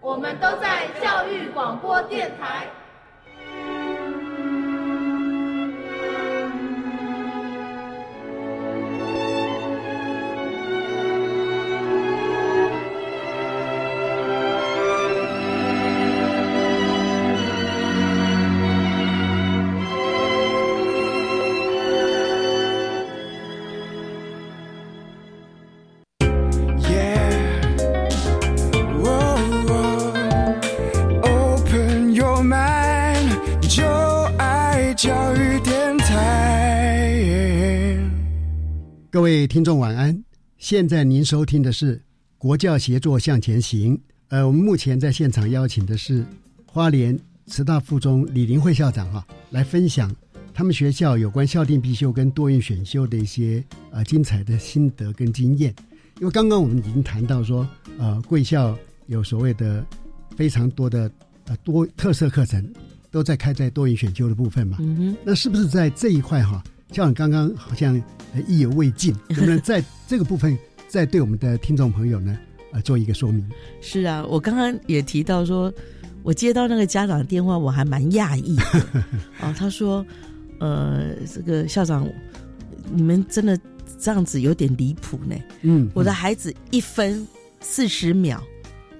[0.00, 2.66] 我们都在教育广播电台。
[39.18, 40.16] 各位听众晚安，
[40.58, 42.00] 现在您收听的是
[42.38, 44.00] 国教协作向前行。
[44.28, 46.24] 呃，我们目前在现场邀请的是
[46.64, 50.14] 花莲慈大附中李林慧校长哈，来分享
[50.54, 55.74] 他们学校有关校定必修跟多元选修的一些呃精彩的心得跟经验。
[56.20, 58.78] 因为刚刚我们已经谈到说，呃，贵校
[59.08, 59.84] 有所谓的
[60.36, 61.10] 非常多的
[61.46, 62.64] 呃多特色课程
[63.10, 64.76] 都在开在多元选修的部分嘛。
[64.78, 66.62] 嗯哼，那是不是在这一块哈？
[66.92, 68.00] 像刚刚好像
[68.46, 70.56] 意犹未尽， 能不能在这个部分
[70.88, 72.38] 再对我们的听众朋友呢，
[72.72, 73.44] 呃，做一个说明？
[73.80, 75.72] 是啊，我刚刚也提到说，
[76.22, 78.84] 我接到那个家长电话，我还蛮讶异的
[79.40, 79.54] 哦。
[79.56, 80.04] 他说，
[80.58, 82.08] 呃，这个校长，
[82.90, 83.58] 你们真的
[83.98, 85.36] 这样子有点离谱呢。
[85.62, 87.26] 嗯，我的孩子一分
[87.60, 88.42] 四十秒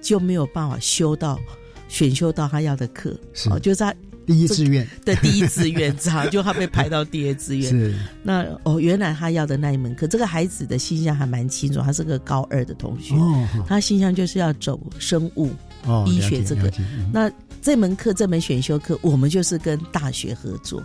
[0.01, 1.39] 就没有办法修到
[1.87, 3.95] 选修到他要的课，哦，就在。
[4.29, 4.87] 第一志愿。
[5.03, 7.67] 的第一志愿，哈，就他被排到第二志愿。
[7.71, 7.95] 是。
[8.21, 15.49] 那哦，原来他要的那一门课，这个孩子的心象还蛮清楚，他是个高二的同学，哦，他心象就是要走生物、
[16.05, 16.71] 医学这个。
[17.11, 20.79] 那这门课这门选修课，我们就是跟大学合作，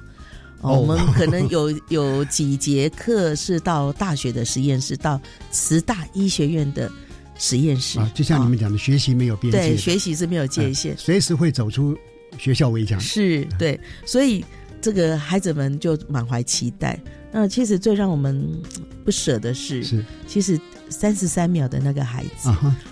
[0.63, 6.91] 哦，我们可能有 有几节课是到大学的实验室，到慈大医学院的
[7.37, 8.01] 实验室。
[8.01, 11.95] 啊，就像你们讲的，学习没有边界，对，学习是没有界限，随时会走出。
[12.39, 14.45] 学校围墙是对，所以
[14.81, 16.99] 这个孩子们就满怀期待。
[17.33, 18.49] 那其实最让我们
[19.05, 22.49] 不舍的是，是其实三十三秒的那个孩子，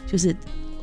[0.07, 0.35] 就是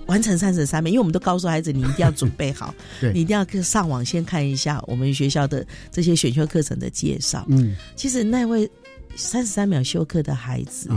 [0.05, 2.73] 完成三十三秒，因为我们都告诉孩子，你一定要准备好，
[3.13, 7.45] 你一定要上网先看一下我们学校的这些选修课程的介绍。
[7.49, 8.69] 嗯，其实那位
[9.15, 10.89] 三十三秒休课的孩子，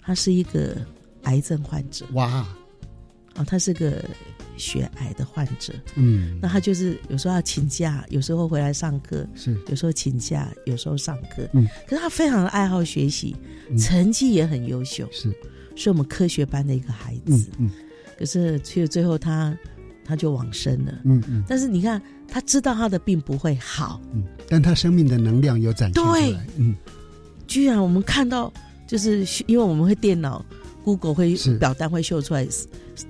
[0.00, 0.76] 他是一个
[1.24, 2.06] 癌症患者。
[2.12, 2.46] 哇，
[3.34, 4.04] 哦，他是个。
[4.56, 9.56] 血癌的患者，嗯，那他就是有时候要请假，有时候回来上课，是。
[9.68, 13.36] 有时候请假，有时候上课，嗯，可是他非常的爱好学习，
[13.78, 15.32] 成绩也很优秀，是。
[15.74, 17.70] 是我们科学班的一个孩子，嗯，
[18.18, 19.56] 可是却最后他
[20.04, 26.74] 他就往生了，嗯嗯，但是你看他知道他的病不会好，嗯，但他生命的能量有展现出来，嗯，
[27.46, 28.52] 居然我们看到
[28.86, 30.44] 就是因为我们会电脑。
[30.86, 32.46] Google 会表单会秀出来，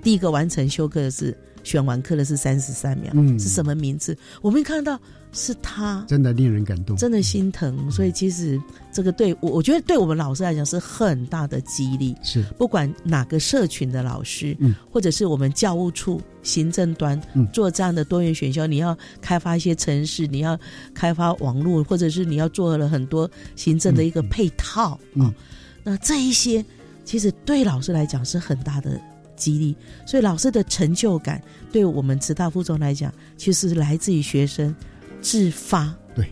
[0.03, 4.16] 第一个完成休课的是选完课的是三十三秒，嗯是什么名字？
[4.40, 4.99] 我没看到，
[5.33, 7.90] 是他，真的令人感动，真的心疼。
[7.90, 8.61] 所以其实
[8.92, 12.14] 这个对我，我觉得对我们老师来讲是很大的激励。
[12.22, 17.20] 是不管哪个社群的老师，嗯，或者是我们教务处行政端
[17.53, 20.59] 做这样的多元选修，你要开发一些城市，你要
[20.94, 25.35] 开发网络，或者是你要做了很多行政的一个配套啊，
[25.83, 26.64] 那这一些。
[27.05, 29.01] 其实对老师来讲是很大的
[29.37, 29.77] 激励。
[30.05, 34.75] 所以老师的成就感，对我们慈大附中来讲，其实是来自于学生
[35.20, 36.29] 自发对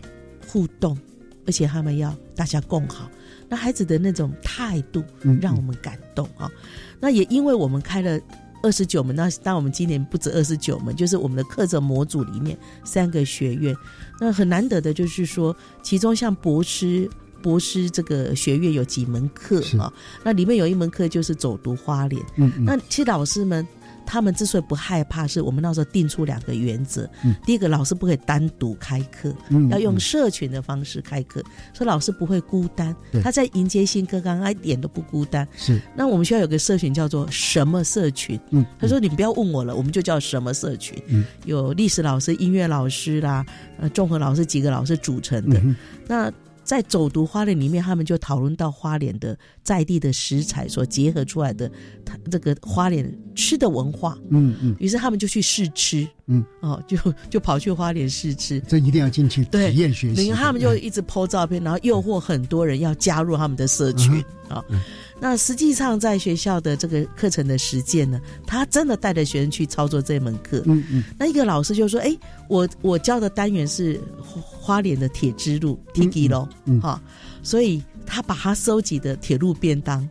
[0.49, 0.99] 互动，
[1.47, 3.11] 而且他们要大家共好。
[3.49, 6.51] 那孩子的那种态度嗯，让我们感动啊。
[6.99, 8.19] 那也因为我们开了。
[8.63, 13.77] 二十九门，那但我们今年不止二十九门，就是我们的课程模组里面三个学院。
[14.19, 17.07] 那很难得的就是说，其中像博士
[17.45, 19.93] 博士这个学院有几门课啊？
[20.25, 22.25] 那里面有一门课就是走读花莲。
[22.37, 22.65] 嗯嗯。
[22.65, 23.67] 那其实老师们
[24.07, 27.07] 他们之所以不害怕，是我们那时候定出两个原则。
[27.23, 27.35] 嗯。
[27.45, 31.43] 第一个，老师不可以单独开课，嗯，要用社群的方式开课，
[31.75, 32.97] 所以老师不会孤单。
[33.23, 35.47] 他在迎接新课纲，他一点都不孤单。
[35.55, 35.79] 是。
[35.95, 38.41] 那我们学校有个社群叫做什么社群？
[38.53, 38.65] 嗯。
[38.81, 41.25] 他说：“你不要问我了，我们就叫什么社群。”嗯。
[41.45, 43.45] 有历史老师、音乐老师啦，
[43.79, 45.59] 呃，综合老师几个老师组成的。
[45.61, 45.77] 嗯、
[46.07, 46.33] 那
[46.65, 51.71] 在走读花莲里面，他们就讨论到花莲的在地的食材所结合出来的，
[52.05, 54.19] 他这个花莲吃的文化。
[54.31, 54.75] 嗯嗯。
[54.79, 56.09] 于是他们就去试吃。
[56.27, 56.45] 嗯。
[56.61, 56.97] 哦，就
[57.29, 58.59] 就跑去花莲试吃。
[58.61, 60.23] 这一定要进去体验学习。
[60.23, 64.65] 你看他们就一直 po 照片，然后诱惑很多人要加入他们的社群啊。
[64.69, 64.81] 嗯
[65.21, 70.61] 那实际上在学校的这个课程的实践呢，他真的带着学生去操作这门课。
[70.67, 71.05] 嗯嗯。
[71.17, 72.15] 那一个老师就说：“哎，
[72.49, 76.49] 我我教的单元是花莲的铁之路 Tiki 咯，
[76.83, 77.01] 哈，
[77.45, 80.07] 所以他把他收集的铁路便当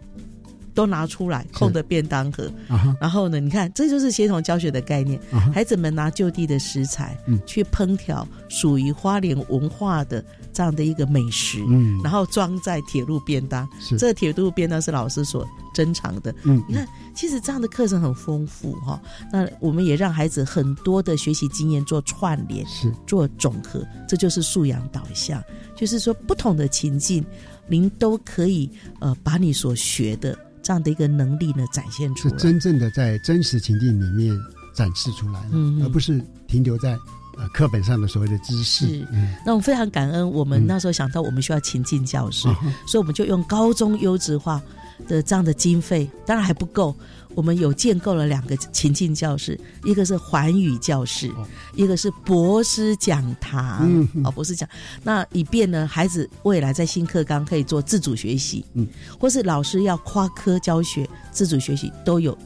[0.74, 2.52] 都拿出来，空的便当盒。
[3.00, 5.20] 然后呢，你看，这就是协同教学的概念。
[5.54, 13.98] 孩子们拿就地的食材去烹调属于花莲文化的。”这样的一个美食，嗯，然后装在铁路便当，是。
[13.98, 19.02] 这个铁路便当是老师所珍藏的，嗯，你看，其实这样的课程很丰富哈。
[19.32, 22.94] 那我们也让孩子很多的学习经验做串联，是。
[23.08, 25.44] 做总和，这就是素养导向，
[25.76, 27.26] 就是说不同的情境，
[27.68, 34.36] 您都可以呃把你所学的这样的一个能力呢展现出来，是真正的在真实情境里面
[34.74, 36.98] 展示出来，嗯，而不是停留在。
[37.36, 39.08] 呃，课本上的所谓的知识，是。
[39.44, 44.62] 那我们非常感恩，我们那时候想到我们需要情境教室，嗯、所以我们就用高中优质化
[45.08, 46.96] 的这样的经费，当然还不够。
[47.36, 53.80] 我们有建构了两个情境教室，一个是环宇教室，哦、一个是博士讲堂。
[53.82, 54.68] 嗯，哦，博士讲，
[55.04, 58.88] 那以便呢，孩子未来在新课纲可以做自主学习，嗯，
[59.20, 62.38] 或是老师要跨科教学、自主学习都有，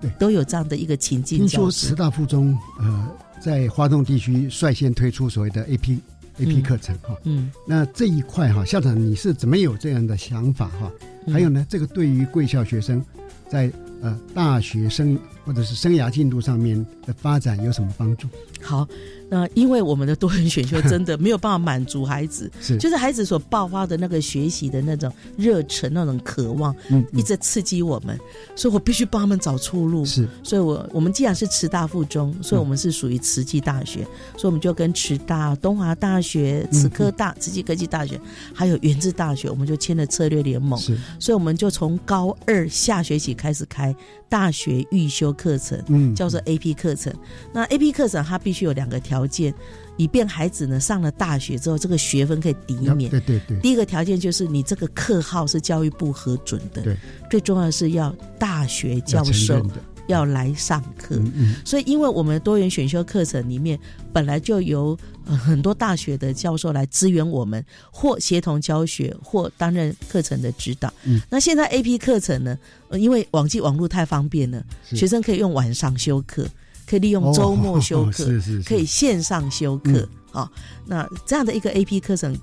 [0.00, 1.50] 对，都有这样的一个情境教室。
[1.50, 3.08] 听说师大附中，呃。
[3.40, 5.98] 在华东地区率先推出所谓的 A P
[6.40, 10.92] A P 课程哈，嗯，那这一块哈，校长你是怎么有这样的想法哈？
[11.32, 13.02] 还有呢，这个对于贵校学生
[13.48, 18.28] 在呃大学生或者是生涯进度上面的发展有什么帮助？
[18.62, 18.86] 好，
[19.28, 22.76] 那因为我们的多元选修真的没有办法满足孩子， 是。
[22.76, 28.18] 就是孩子所爆发的那个学习的那种热忱、那种渴望，嗯，一直刺激我们，
[28.54, 30.04] 所以我必须帮他们找出路。
[30.04, 34.02] 是，所以我我们既然是慈大附中，所以我们是属于慈济大学，
[34.36, 38.20] 所以我们就跟慈大、东华大学、慈科大、慈济科技大学，
[38.54, 40.78] 还有原治大学，我们就签了策略联盟。
[40.78, 43.94] 是，所以我们就从高二下学期开始开
[44.28, 47.10] 大学预修课程，嗯，叫做 A P 课程。
[47.50, 49.54] 那 A P 课程它必须有两个条件，
[49.96, 53.10] 以便孩子呢上了大学之后，这个学分可以抵免。
[53.10, 53.58] 对对对。
[53.60, 56.82] 第一个条件就是你这个课号是教育部核准的。
[56.82, 56.96] 对。
[57.30, 59.64] 最重要的是要大学教授
[60.10, 61.16] 要来上课。
[61.16, 61.54] 嗯嗯。
[61.64, 63.78] 所以，因为我们多元选修课程里面
[64.12, 70.92] 本来就有、呃、很多大学的教授来支援我们，或协同教学，或担任课程的指导。
[71.04, 71.20] 嗯。
[71.30, 72.58] 那现在 A P 课程呢？
[72.88, 76.46] 呃，因为网际网络太方便了，学生可以用晚上修课。
[76.86, 80.00] 可以利用周末修课，哦、 是是是可以线上修课
[80.32, 80.50] 啊、嗯哦。
[80.84, 82.36] 那这样的一个 A P 课程，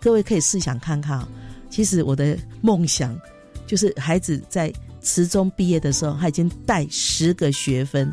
[0.00, 1.68] 各位可以试想看看啊、哦。
[1.68, 3.14] 其实我的梦想
[3.66, 8.12] 就是孩子在职中毕业的时候，他已经带十个学分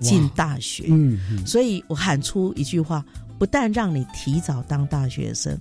[0.00, 0.84] 进大学。
[0.88, 3.04] 嗯，嗯所以我喊出一句话：
[3.38, 5.58] 不但让你提早当大学生，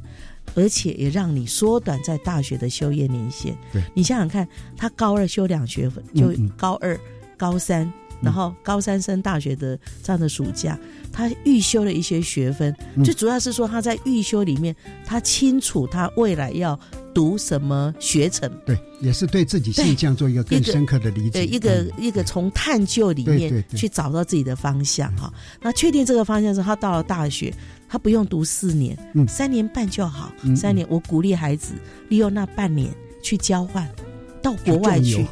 [0.56, 3.58] 而且也让你缩短在大学的修业年限。
[3.72, 4.47] 对你想想看，
[4.78, 6.99] 他高二修两学分，就高二、
[7.38, 7.91] 高三。
[8.22, 10.80] 然后高三升大学的这样的暑假，
[11.12, 14.74] 他预修了一些学分，嗯最主要是说他在预修里面，
[15.06, 16.80] 他清楚他未来要
[17.16, 18.51] 读什么学程。
[18.63, 21.32] 对，也是对自己性向做一个更深刻的理解。
[21.32, 25.34] 对，一个、嗯、一个从探究里面去找到自己的方向哈。
[25.61, 27.51] 那确定这个方向之后，他到了大学，
[27.89, 30.32] 他不用读四年，嗯，三年半就好。
[30.43, 31.74] 嗯、三年，我鼓励孩子
[32.09, 32.93] 利用那半年
[33.24, 33.89] 去交换，
[34.43, 35.26] 到国外去。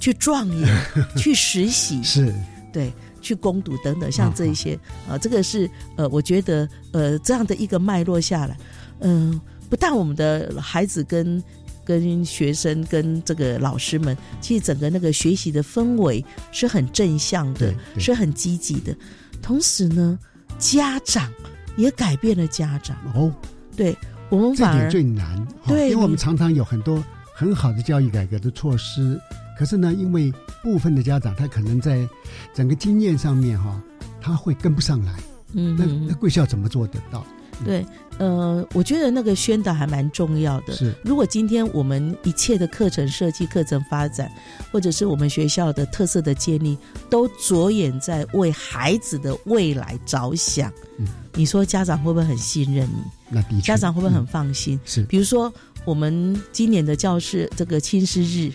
[0.00, 0.68] 去状元，
[1.16, 2.34] 去实习，是
[2.72, 4.76] 对，去攻读等等，像这一些
[5.08, 8.56] 啊，这个是呃，我觉得呃，这样的一个脉络下来，
[8.98, 9.40] 嗯、呃，
[9.72, 11.42] 不但我们的孩子跟
[11.82, 18.94] 跟学生、跟这个老师们，其实整个那个学习的氛围是很正向的，是很积极的。
[19.40, 20.18] 同时呢，
[20.58, 21.32] 家长
[21.78, 22.94] 也改变了家长。
[23.14, 23.34] 哦，
[23.74, 23.96] 对
[24.28, 27.02] 我们这点最难，对，因为我们常常有很多
[27.34, 29.18] 很好的教育改革的措施，
[29.58, 30.30] 可是呢，因为
[30.62, 32.06] 部分的家长他可能在
[32.52, 33.82] 整个经验上面哈，
[34.20, 35.18] 他会跟不上来，
[35.54, 37.24] 嗯，那那贵校怎么做得到？
[37.64, 37.86] 对，
[38.22, 40.72] 呃，我觉得那个宣导还蛮重要的。
[40.74, 44.30] 是，如果今天我们一切的课程设计、课程发展，
[44.70, 46.78] 或者是我们学校的特色的建立，
[47.10, 53.02] 都着眼在为孩子的未来着想，嗯，你说家长会不会很信任你？
[53.28, 54.78] 那的确，家长会不会很放心？
[54.84, 55.52] 是，比如说
[55.84, 58.52] 我们今年的教室这个亲师日，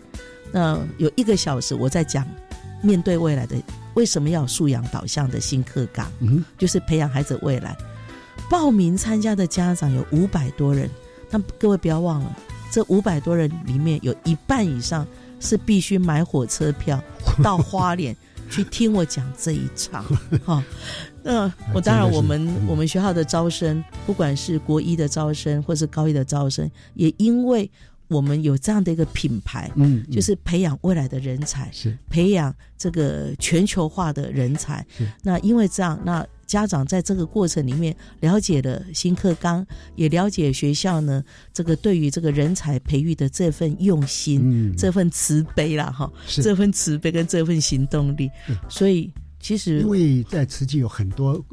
[0.50, 2.26] 那有一个小时我在讲
[2.82, 3.58] 面对未来的
[3.96, 7.76] 为什么要素养导向的新课纲，嗯，就是培养孩子未来。
[8.50, 10.90] 报名参加的家长有五百多人，
[11.30, 12.38] 那各位不要忘了，
[12.72, 15.06] 这五百多人里面有一半以上
[15.40, 17.02] 是必须买火车票
[17.44, 18.16] 到花莲
[18.50, 20.06] 去听我讲这一场。
[20.46, 20.64] 哈，
[21.24, 27.70] 那我当然，我们我们学校的招生，不管是国一的招生或是高一的招生，也因为
[28.08, 34.86] 我们有这样的一个品牌，嗯，就是培养未来的人才，是培养这个全球化的人才。
[35.22, 36.26] 那因为这样，那。
[36.48, 48.32] 家长在这个过程里面了解了新课纲，也了解学校呢这个对于这个人才培育的这份用心，嗯这份慈悲啦哈，这份慈悲跟这份行动力。
[48.70, 51.46] 所以其实因为在慈济有很多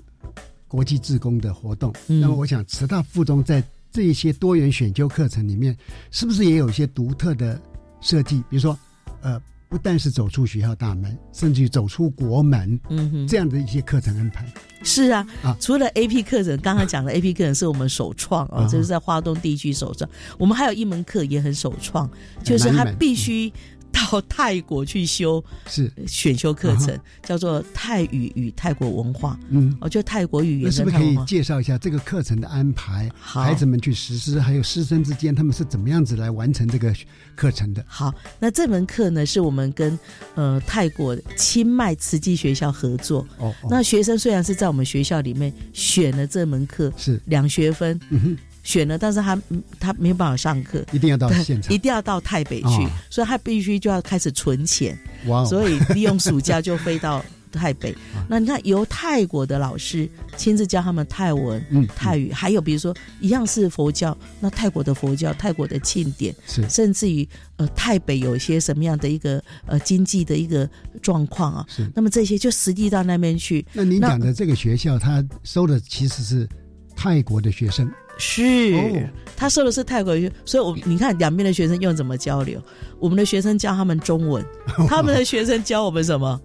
[0.69, 3.61] 国际志工的活动，那么我想慈大附中在
[3.95, 5.75] 这一些多元选修课程里面，
[6.11, 7.63] 是不是也有一些独特的
[8.01, 8.43] 设计？
[8.51, 8.77] 比如说，
[9.23, 9.41] 呃。
[9.67, 14.47] 不但是走出学校大门，甚至于走出国门，嗯哼，这样的一些课程安排
[14.85, 15.57] 是啊啊！
[15.59, 20.09] 除了 A P 课程，刚刚讲的 A P 课程是我们首创啊，这是在华东地区首创。
[20.39, 22.09] 我们还有一门课也很首创，
[22.45, 23.53] 就是它必须。
[23.95, 29.39] 到泰国去修是选修课程，叫做泰语与泰国文化。
[29.49, 30.65] 嗯，哦，就泰国语言。
[30.65, 33.11] 那是不是可以介绍一下这个课程的安排？
[33.19, 36.95] 孩子们去实施，还有师生之间他们是怎么样子来完成这个
[37.37, 37.85] 课程的？
[37.87, 39.99] 好，那这门课呢，是我们跟
[40.35, 43.27] 呃泰国清迈慈济学校合作。
[43.39, 47.99] 哦，那学生虽然是在我们学校里面选了这门课，是两学分。
[48.11, 48.39] 嗯哼。
[48.65, 49.41] 选了，但是他
[49.79, 55.45] 他没有办法上课，一定要到现场，一定要到台北去，所以他必须就要开始存钱，哇！
[55.45, 57.95] 所以利用暑假就飞到台北。
[58.27, 61.63] 那你看，由泰国的老师亲自教他们泰文、
[61.95, 70.69] 泰语，还有比如说一样是佛教，那泰国的佛教、泰国的庆典，是甚至于呃台北有一些什么样的一个呃经济的一个
[71.03, 71.67] 状况啊？
[71.69, 73.65] 是，那么这些就实际到那边去。
[73.75, 76.49] 那您讲的这个学校，他收的其实是
[76.97, 77.87] 泰国的学生。
[78.19, 82.61] 是，他说的是泰国语，所以我你看两边的学生用怎么交流？
[82.99, 84.45] 我们的学生教他们中文，
[84.89, 86.41] 他们的学生教我们什么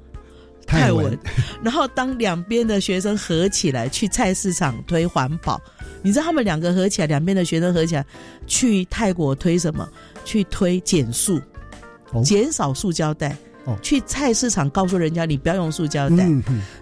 [0.65, 1.17] 泰文。
[1.63, 5.61] 然后当两边的学生合起来去菜市场推环保，
[6.01, 8.05] 你知道他们两个合起来，两边的学生合起来
[8.47, 9.87] 去泰国推什么？
[10.25, 11.39] 去推减速，
[12.23, 13.37] 减少塑胶袋。
[13.83, 16.27] 去菜市场告诉人家你不要用塑胶袋，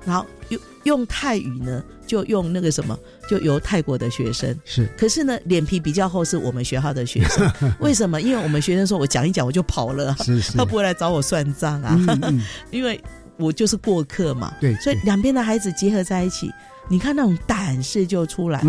[0.05, 2.97] 然后用用泰语呢，就用那个什么，
[3.29, 7.51] 就由泰国的学生是，可是呢脸皮比较厚，是我们学校的学生。
[7.79, 8.19] 为什么？
[8.19, 11.99] 因为我们学生说我讲一讲我就跑了，是是，他不会来找我算账啊，
[12.71, 12.99] 因为
[13.37, 14.51] 我就是过客嘛。
[14.59, 16.49] 对，所以两边的孩子结合在一起。
[16.89, 18.63] 你看那种胆识就出来，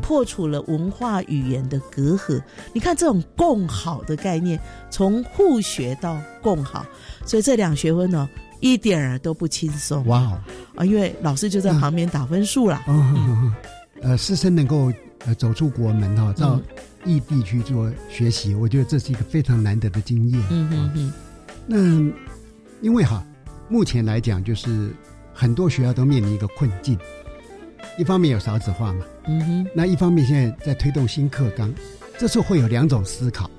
[0.00, 2.40] 破除了文化语言的隔阂。
[2.72, 4.56] 你看这种共好的概念，
[4.92, 6.86] 从互学到共好，
[7.26, 8.30] 所以这两学分呢
[8.64, 10.02] 一点儿都不轻松。
[10.06, 10.40] 哇哦
[10.74, 12.82] 啊，因为老师就在旁边打分数啦。
[12.86, 13.52] 哦，
[14.00, 14.90] 呃，师生能够
[15.26, 16.58] 呃走出国门哈，到
[17.04, 20.42] 异地去做学习，我觉得这是一个非常难得的经验。
[20.50, 21.12] 嗯嗯嗯。
[21.66, 21.76] 那
[22.80, 23.22] 因为哈，
[23.68, 24.90] 目前来讲，就是
[25.34, 26.98] 很多学校都面临一个困境。
[27.98, 31.70] 一方面有少子化嘛，嗯哼，那一方面现在在推动新课纲，
[32.18, 33.50] 这时候会有两种思考，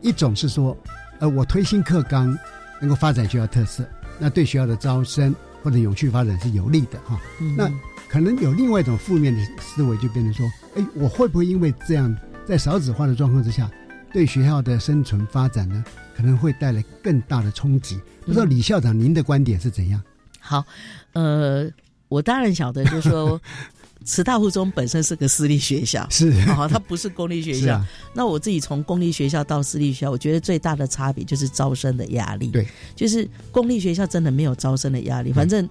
[0.00, 0.76] 一种是说，
[1.20, 2.36] 呃，我推新课纲
[2.80, 3.88] 能够发展学校特色，
[4.18, 7.20] 那对学校的招生或者永续发展是有利的哈。
[7.56, 7.70] 那
[8.08, 10.46] 可能有另外一种负面的思维，就变成说，
[10.76, 12.14] 哎，我会不会因为这样
[12.46, 13.70] 在少子化的状况之下，
[14.12, 15.84] 对学校的生存发展呢，
[16.16, 18.00] 可能会带来更大的冲击？
[18.24, 20.02] 不知道李校长您的观点是怎样？
[20.40, 20.64] 好，
[21.12, 21.70] 呃，
[22.08, 23.40] 我当然晓得，就是说。
[24.04, 26.30] 慈大附中本身是个私立学校，是。
[26.48, 27.84] 啊，它不是公立学校。
[28.14, 32.48] 那我自己从公立学校到私立学校，我觉得最大的差别就是招生的压力。
[32.48, 35.68] 对，就是公立学校真的没有招生的压力，反正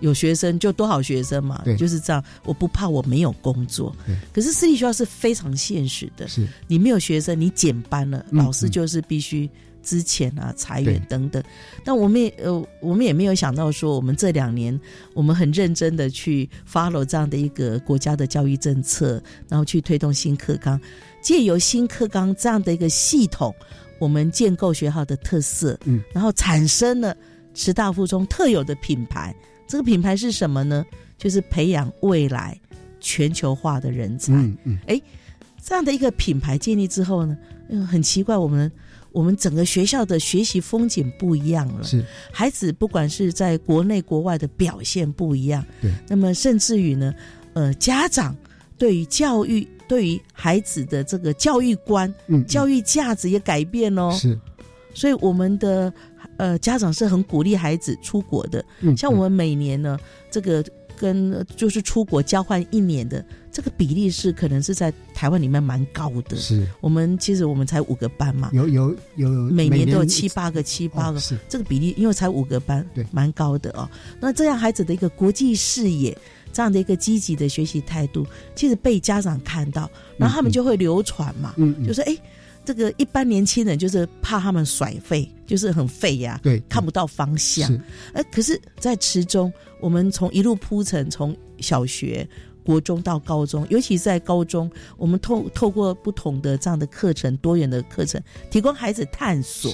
[0.00, 2.24] 有学生就多少学生嘛，就是这样。
[2.44, 3.94] 我不怕我没有工作，
[4.32, 6.46] 可是私立学校是非常现实的，是。
[6.66, 9.48] 你没有学生，你减班了，嗯老师就是必须
[9.90, 11.42] 资遣啊、裁员等等。
[11.84, 14.78] 但我们也呃，我们也没有想到说，我们这两年
[15.14, 20.80] 我们很认真的去 follow 这样的一个国家的教育政策，然后去推动新课纲，
[21.20, 23.52] 借由新课纲这样的一个系统，
[23.98, 27.16] 我们建构学校的特色，嗯，然后产生了
[27.52, 29.34] 师大附中特有的品牌。
[29.66, 30.86] 这个品牌是什么呢？
[31.18, 32.56] 就是培养未来
[33.00, 34.32] 全球化的人才。
[34.32, 35.00] 嗯嗯，哎，
[35.62, 37.36] 这样的一个品牌建立之后呢，
[37.68, 38.70] 嗯，很奇怪，我们
[39.12, 41.84] 我们整个学校的学习风景不一样了。
[41.84, 42.04] 是。
[42.32, 47.14] 孩子不管是在国内国外的表现不一样，对，那么甚至于呢，
[47.52, 48.36] 呃，家长
[48.78, 54.10] 对于教育、对于孩子的这个教育观、嗯，教育价值也改变哦。
[54.12, 54.38] 是。
[54.92, 55.92] 所以我们的
[56.36, 59.98] 呃家长是很鼓励孩子出国的，嗯像我们每年呢，
[60.30, 60.64] 这个
[61.00, 66.36] 跟呃就是出国交换一年的这个比例是可能是在台湾里面蛮高的。
[66.36, 73.88] 是我们其实我们才五个班嘛，有有有每年都有七八个、七八个，哦是这个比例因为才五个班，对蛮高的哦。
[74.20, 76.14] 那这样孩子的一个国际视野，
[76.52, 82.14] 这样的一个积极的学习态度，其实被家长看到，然后他们就会流传嘛，嗯嗯就说哎。
[82.70, 87.68] 这个一般年轻人就是怕他们甩废，就是很废呀、对看不到方向。
[88.30, 92.24] 可是，在池中，我们从一路铺陈，从小学、
[92.64, 99.72] 国中到高中，尤其在高中，我们透透过不同的这样的课程，多元的课程，提供孩子探索。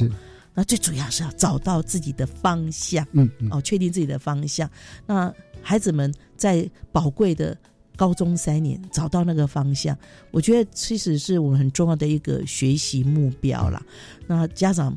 [0.55, 4.71] 那最主要是要找到自己的方向，嗯嗯哦，确定自己的方向。
[5.05, 5.31] 那
[5.61, 7.55] 孩子们在宝贵的
[7.97, 9.97] 高中三年找到那个方向，
[10.31, 13.83] 我觉得其实是我们很重要的一个学习目标啦。
[14.27, 14.97] 那家长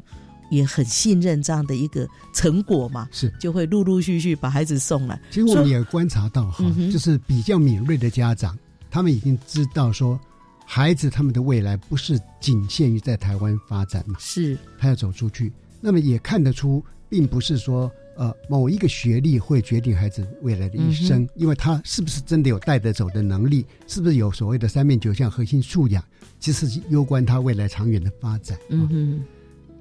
[0.51, 5.19] 也很信任这样的一个成果嘛，是就会陆陆续续把孩子送来。
[5.31, 8.57] 其实我们也观察到哈嗯，就是比较敏锐的家长，
[8.91, 10.19] 他们已经知道说，
[10.65, 15.51] 孩子他们的未来不是仅限于在台湾发展嘛，是他要走出去。
[15.81, 17.89] 那么也看得出，并不是说
[18.19, 26.03] 呃某一个学历会决定孩子未来的一生，嗯因为他是不是真的有带得走的能力，是不是有所谓的三面九项核心素养，
[26.37, 28.59] 其实是攸关他未来长远的发展。
[28.67, 29.23] 嗯哼，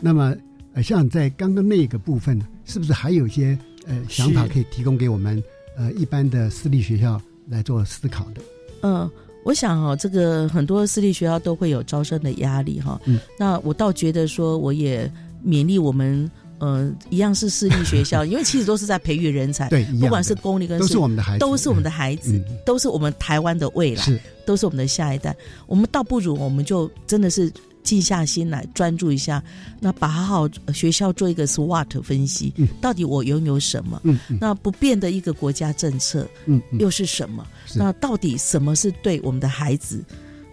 [0.01, 0.37] 那么，
[0.75, 3.59] 呃，像在刚刚那个部分，是不是还有一些
[3.89, 5.43] 呃想法可以提供给我们
[5.77, 8.41] 呃一般的私立学校来做思考的？
[8.83, 9.11] 嗯，
[9.45, 13.01] 我想哦，这个很多私立学校都会有招生的压力哈。
[13.07, 15.11] 嗯，那我倒觉得说，我也
[15.45, 19.69] 勉励我们，呃，一样是私立学校， 因为其实都是在培育人才，
[20.01, 25.35] 不管是公立跟都私是我们的孩子，都是我们的孩子，嗯都是我们台湾的未来，是都是我们的下一代。
[25.67, 27.53] 我们倒不如我们就真的是
[27.83, 29.43] 静下心来，专注一下，
[29.81, 34.01] 那把好学校做一个 SWOT 分析，嗯到底我拥有什么？
[34.05, 37.47] 嗯嗯那不变的一个国家政策嗯嗯又是什么？
[37.67, 40.05] 是那到底什么是对我们的孩子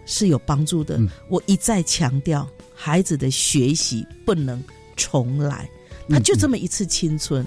[0.05, 0.97] 是有帮助的？
[0.97, 4.63] 嗯我一再强调，孩子的学习不能
[4.95, 5.69] 重来，
[6.09, 6.23] 他嗯。
[6.23, 7.45] 就这么一次青春，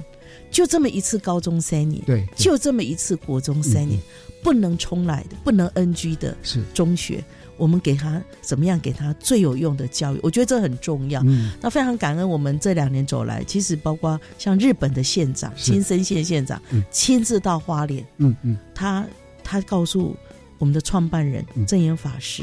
[0.51, 2.29] 就这么一次高中三年，对，对。
[2.37, 4.01] 就这么一次国中三年，
[4.43, 6.63] 不能重来的，不能 NG 的是。
[6.75, 7.23] 中学，
[7.57, 10.21] 我们给他怎么样给他最有用的教育？
[10.23, 11.23] 我觉得这很重要。
[11.27, 11.53] 嗯。
[11.61, 15.73] 那非常感恩我们这两年走来，其实包括像日本的县长是。
[15.73, 16.83] 金森县县长嗯。
[16.91, 18.57] 亲自到花莲，嗯嗯。
[18.75, 19.07] 他
[19.43, 20.17] 他告诉
[20.59, 21.67] 我们的创办人嗯。
[21.67, 22.43] 正言法师，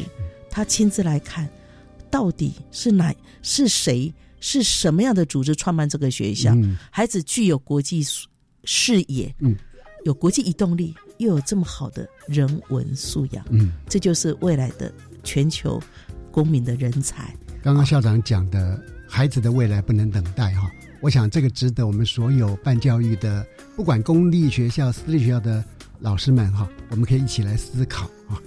[0.49, 1.49] 他亲自来看，
[2.09, 4.13] 到底是哪是谁
[4.47, 6.53] 是什么样的组织创办这个学校？
[6.53, 8.27] 嗯孩子具有国际视
[8.63, 9.55] 视野，嗯，
[10.03, 14.93] 有国际移动力，又有这么好的人文素养，嗯，这就是未来的
[15.23, 15.81] 全球
[16.31, 17.35] 公民的人才。
[17.63, 18.79] 刚刚校长讲的，
[19.09, 20.69] 孩子的未来不能等待哈。
[21.01, 23.43] 我想这个值得我们所有办教育的，
[23.75, 25.63] 不管公立学校、私立学校的
[25.99, 28.39] 老师们哈，我们可以一起来思考啊。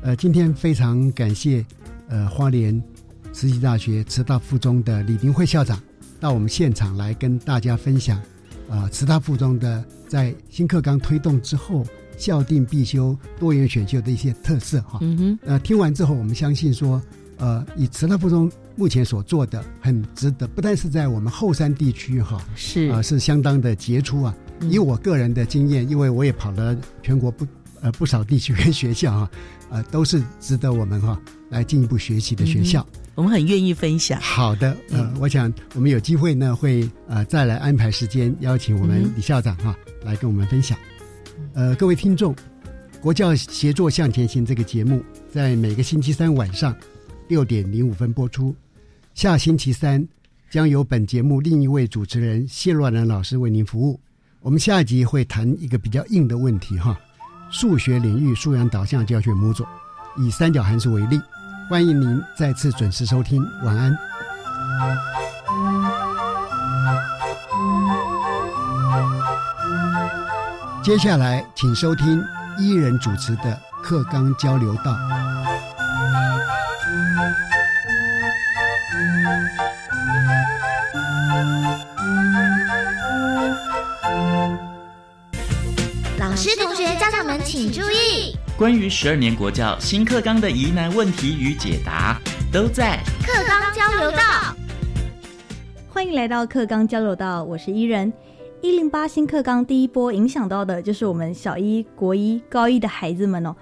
[0.00, 1.66] 呃，今天非常感谢
[2.08, 2.80] 呃花莲
[3.32, 5.80] 慈济大学慈大附中的李林慧校长
[6.18, 8.20] 到我们现场来跟大家分享，
[8.68, 11.86] 呃，慈大附中的在新课纲推动之后，
[12.18, 14.98] 校定必修、多元选修的一些特色哈。
[15.00, 17.00] 嗯哼，呃，听完之后，我们相信说，
[17.38, 24.34] 呃，以慈大附中目前所做的，很值得，不但是在我们后山地区哈，是啊、是相当的杰出啊。
[24.60, 27.46] 嗯以我个人的经验，因为我也跑了全国不
[27.80, 29.30] 呃不少地区跟学校啊，
[29.70, 31.18] 呃，都是值得我们哈、
[31.48, 32.86] 来进一步学习的学校。
[33.20, 34.18] 我们很愿意分享。
[34.18, 40.78] 好的，呃，嗯我想我们有机会呢，会呃再来安排时间，邀请我们嗯李校长哈、来跟我们分享。
[41.52, 42.34] 呃，各位听众，
[42.98, 46.74] 国教协作向前行这个节目在每个星期三晚上
[47.28, 48.56] 六点零五分播出。
[49.12, 50.02] 下星期三
[50.48, 54.00] 将由本节目另一位主持人谢若兰老师为您服务。
[54.40, 56.98] 我们下一集会谈一个比较硬的问题哈，
[57.50, 59.62] 数学领域素养导向教学模组，
[60.16, 61.20] 以三角函数为例。
[61.70, 63.96] 欢迎您再次准时收听，晚安。
[70.82, 72.20] 接下来，请收听
[72.58, 74.96] 伊人主持的课纲交流道。
[86.18, 92.20] 老师、同学、家长们请注意，关于十二年国教新课纲的疑难问题与解答，
[92.52, 94.54] 都在课纲交流道。
[95.88, 98.12] 欢迎来到课纲交流道，我是伊人。
[98.60, 103.56] 一零八新课纲第一波影响到的就是我们小一、国一、高一的孩子们哦。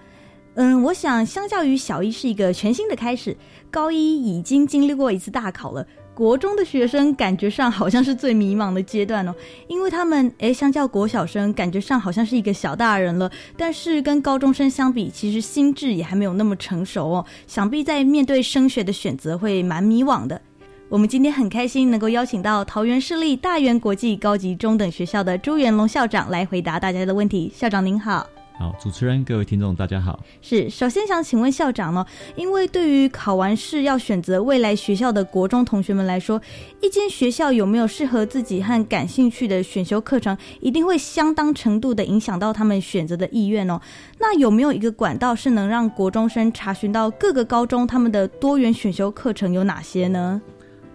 [0.55, 3.37] 嗯，我想相较于小一是一个全新的开始，
[3.71, 5.87] 高一已经经历过一次大考了。
[6.19, 9.33] 国中的学生感觉上好像是最迷茫的阶段哦，
[9.69, 20.43] 因为他们诶，相较国小生感觉上好像是一个小大人了，但是跟高中生相比，其实心智也还没有那么成熟哦，想必在面对升学的选择会蛮迷惘的。
[20.89, 27.49] 我们今天很开心能够邀请到桃园市立大园国际高级中等学校的朱元龙校长来回答大家的问题。
[27.55, 28.27] 校长您好，
[28.59, 30.19] 好，主持人各位听众大家好。
[30.43, 32.05] 是，首先想请问校长呢，
[32.35, 36.43] 因为对于考完试要选择未来学校的国中同学们来说，
[36.83, 43.81] 一间学校有没有适合自己和感兴趣的选修课程，一定会相当程度的影响到他们选择的意愿哦。
[44.19, 50.43] 那有没有一个管道是能让国中生查询到各个高中他们的多元选修课程有哪些呢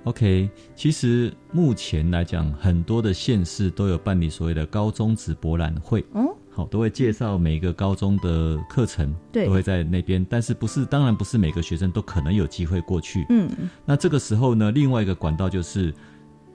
[0.03, 10.25] ？OK，其实目前来讲，很多的县市都有办理所谓的高中职博览会，哦，好，都会介绍每个高中的课程，对，都会在那边。
[10.29, 13.49] 但是不是，当然不是每个学生都可能有机会过去，嗯，
[13.85, 15.93] 那这个时候呢，另外一个管道就是。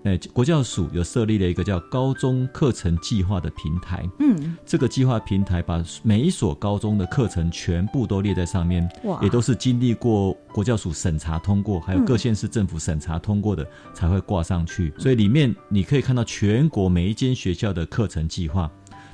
[0.05, 4.09] 哎，国教署有设立了一个叫高中课程计划的平台。
[4.21, 8.89] 嗯，这个计划平台把每一所高中的课程全部都列在上面，
[9.21, 14.95] 也都是经历过国教署审查通过，还有各县市政府审查通过的才会挂上去。
[14.99, 18.71] 所以里面你可以看到全国每一间学校的课程计划。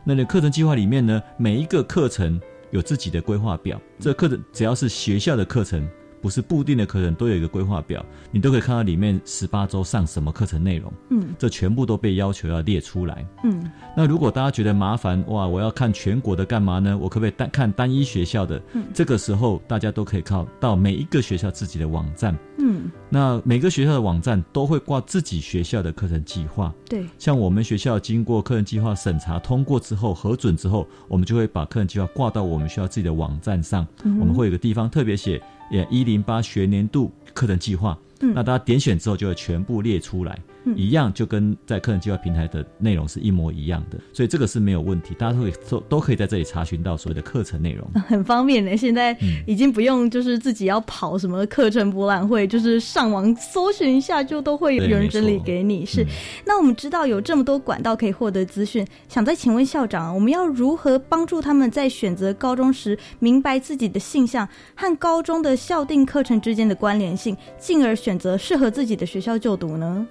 [0.07, 2.39] 那你课程计划里面呢，每一个课程
[2.71, 3.81] 有自己的规划表。
[3.99, 5.89] 这课程只要是学校的课程。
[6.25, 10.91] 不是固定的课程都有一个规划表，你都可以看到里面十八周上什么课程内容。
[11.11, 13.27] 嗯，这全部都被要求要列出来。
[13.45, 16.97] 嗯，那如果大家觉得麻烦，哇，我要看全国的干嘛呢？
[16.97, 18.59] 我可不可以单看单一学校的？
[18.73, 22.35] 嗯，这个时候大家都可以靠到每一个学校自己的网站。
[22.57, 26.73] 嗯，那每个学校的网站都会挂自己学校的课程计划。
[26.89, 33.87] 对，像我们学校经过课程计划审查通过之后核准之后，我们就会把课程计划挂到我们学校自己的网站上。
[34.05, 35.39] 嗯我们会有个地方特别写。
[35.75, 40.39] 也一零八学年度课程计划，那大家点选之后就会全部列出来。
[40.77, 48.77] 一样就跟在课程计划平台的内容是一模一样的，所以这个是没有问题，大家都可以都都可以在这里查询到所谓的课程内容， 很方便的。
[48.77, 55.85] 现在已经不用就是自己要跑什么课程博览会，就是上网搜寻一下就都会有人整理给你。
[55.85, 56.05] 是，
[56.47, 70.07] 那我们知道有这么多管道可以获得资讯，想再请问校长，我们要如何帮助他们在选择高中时明白自己的性向和高中的校定课程之间的关联性，进而选择适合自己的学校就读呢？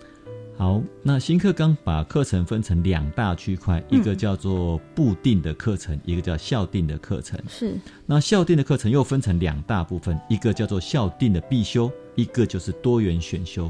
[0.64, 7.38] 好，那新课纲把课程分成两大区块，一个叫做固定的课程，一个叫校定的课程。
[7.50, 13.70] 是，那校定的课程又分成两大部分，一个叫做校定的必修，一个就是多元选修。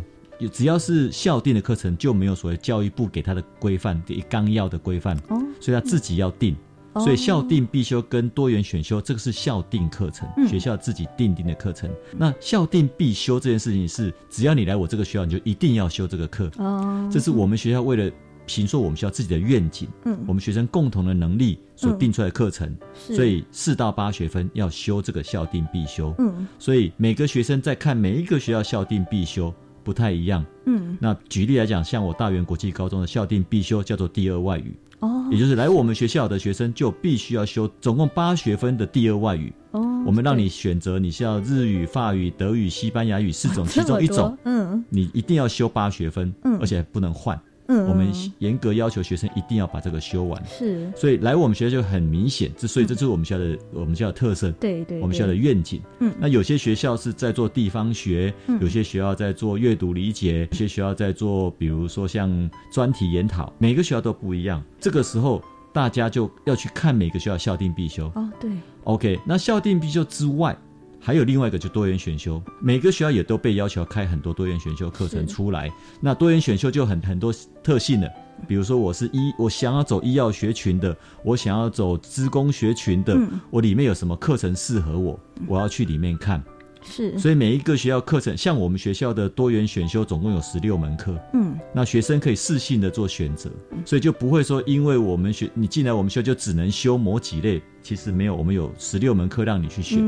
[0.52, 6.56] 只要是校定的课程，就没有所谓教育部给他的规范，给纲要的规范，哦，所以他自己要定。
[6.96, 11.90] 所以校定必修跟多元选修，这个是校定课程，学校自己定定的课程。
[12.18, 16.52] 那校定必修这件事情是，只要你来我这个学校，你就一定要修这个课。
[16.58, 18.12] 哦，这是我们学校为了
[18.46, 22.76] 评说我们学校自己的愿景，嗯，我们学生共同的能力所定出来的课程。
[22.94, 26.14] 所以四到八学分要修这个校定必修。
[26.20, 30.46] 嗯，所以每个学生在看每一个学校校定必修不太一样。
[30.66, 34.76] 嗯，那举例来讲，像我大原国际高中的校定必修叫做第二外语。
[35.04, 39.54] 哦，也就是来我们学校的学生就必须要修总共八学分的第二外语。
[39.72, 44.38] 哦，我们让你选择你是要日语、法语、德语、西班牙语四种其中一种。
[44.46, 47.38] 嗯，你一定要修八学分，嗯，而且不能换。
[47.68, 50.44] 嗯，我们严格要求学生一定要把这个修完。
[50.46, 54.52] 是，所以来我们学校就很明显，这所以这是我们学校的我们学校的特色。
[54.54, 55.82] 对对，我们学校的愿景。
[56.00, 64.64] 嗯，那有些学校是在做地方学，有些学校在做阅读理解，有些学校在做，比如说像专题研讨，每个学校都不一样。
[64.80, 65.42] 这个时候
[65.72, 68.12] 大家就要去看每个学校校定必修。
[68.16, 68.52] 哦，对。
[68.84, 70.58] OK，那校定必修之外。
[71.06, 75.70] 还有另外一个就多元选修，每个学校也都被要求要开很多多元选修课程出来。
[76.00, 78.10] 那多元选修就很很多特性了，
[78.48, 86.42] 比如说我是医，我想要走医药学群的，我想要走资工学群的，我里面有什么课程适合我，我要去里面看。
[86.86, 93.50] 是，所以每一个学校课程，像我们学校的多元选修总共有十六门课，嗯，那学生可以适性的做选择，
[93.86, 97.62] 所以就不会说因为我们学你进来我们学校就只能修某几类。
[97.84, 100.00] 其实没有，我们有十六门课让你去选，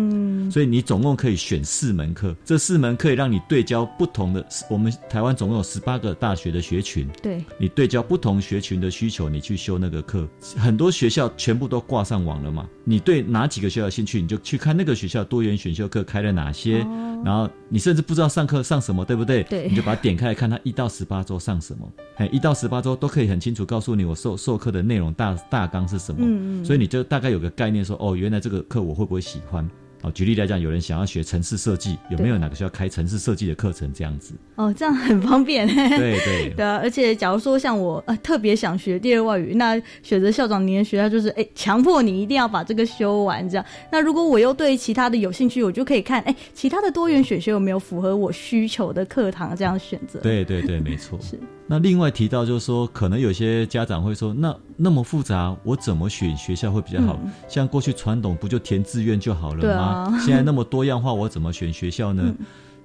[0.49, 2.33] 所以你总共可以选四门课。
[2.45, 4.43] 这四门可以让你对焦不同的。
[4.69, 10.25] 我们台湾总共有十八个大学的学群，对，你对焦不同学群的需求，你去修那个课。
[10.55, 16.77] 很多学校全部都挂上网了嘛，你对哪几个学校有兴趣，你就去看那个学校多元选修课开了哪些，
[17.25, 19.43] 然后你甚至不知道上课上什么，对不对？
[19.43, 27.64] 对，你就把它点开来看，它一到十八周上什么，哎，一到十八周都可以很清楚告诉你我授授课的内容大大纲是什么，嗯嗯，所以你就大概有个概。
[27.65, 29.67] 概念说哦，原来这个课我会不会喜欢？
[30.03, 33.91] 哦，举例来讲，有人想要学城市设计，有没有哪个需要开城市设计的课程？
[33.91, 35.65] 这样子哦，这样很方便。
[35.67, 36.77] 对对 对啊！
[36.77, 43.65] 而且假如说像我呃特别想学第二外语，那选择校长您的学校就是哎，强迫你一定要把这个修完这样。
[43.91, 50.19] 那如果我又对其他的有兴趣，我就可以看哎，其他的多元选修有没有符合我需求的课堂这样选择。
[50.19, 51.17] 对对对，没错。
[51.19, 51.39] 是。
[51.67, 57.19] 那另外提到就是说，可能有些家长会说，那那么复杂，我怎么选学校会比较好？
[57.47, 60.19] 像过去传统不就填志愿就好了吗？
[60.19, 62.33] 现在那么多样化，我怎么选学校呢？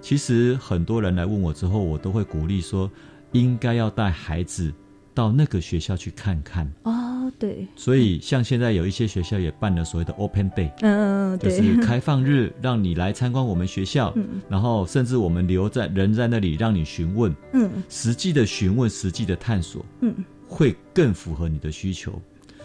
[0.00, 2.90] 其实很多人来问我之后，我都会鼓励说，
[3.32, 4.72] 应该要带孩子
[5.12, 6.66] 到那个学校去看看。
[6.84, 7.66] 哦，对。
[7.76, 14.14] 所以像现在有一些学校也办了所谓的 Open Day，嗯，就是开放日， 让你来参观我们学校，
[14.48, 20.14] 然后甚至我们留在人在那里让你询问，嗯，实际的询问，实际的探索，嗯，
[20.46, 22.20] 会更符合你的需求。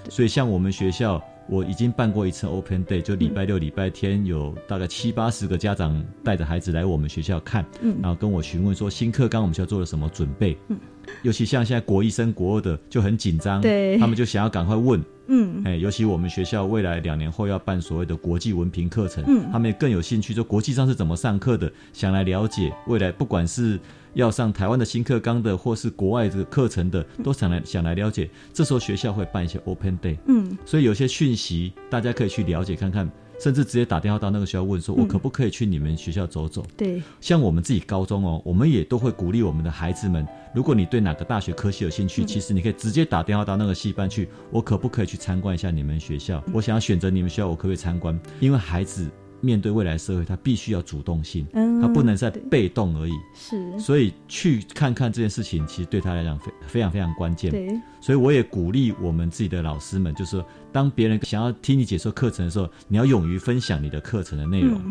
[0.09, 1.22] 所以像我们学校。
[1.47, 10.80] 我已经办过一次 Open Day，就礼拜六、礼拜天有大概七八十个家长带着孩子来我们学校看，嗯，然后跟我询问说新课纲我们学校做了什么准备，嗯，
[11.24, 23.80] 尤其像现在国一升国二的就很紧张，对，他们就想要赶快问，嗯，哎，尤其我们学校未来两年后要办所谓的国际文凭课程，嗯，他们也更有兴趣，说国际上是怎么上课的，想来了解未来不管是。
[24.16, 28.30] 要上台湾的新课纲的，或是国外这个课程的，都想来想来了解。
[28.53, 36.65] 这时候学校会办一些 Open Day，嗯，所以有些讯息大家可以去了解看看，甚至直接打电话到那个学校问说，我可不可以去你们学校走走？
[36.77, 46.43] 对，像我们自己高中哦，我们也都会鼓励我们的孩子们，如果你对哪个大学科系有兴趣，其实你可以直接打电话到那个系班去，我可不可以去参观一下你们学校？
[46.53, 48.19] 我想要选择你们学校，我可不可以参观？
[48.39, 49.09] 因为孩子。
[49.45, 51.45] 面对未来社会，他必须要主动性，
[51.79, 53.13] 他不能再被动而已。
[53.35, 57.51] 是，所以去看看这件事情，其实对他来讲非非常非常关键。
[57.51, 57.69] 对，
[58.01, 64.81] 所以我也鼓励我们自己的老师们，就是当别人想要听你解说课程的时候，你要勇于分享你的课程的内容，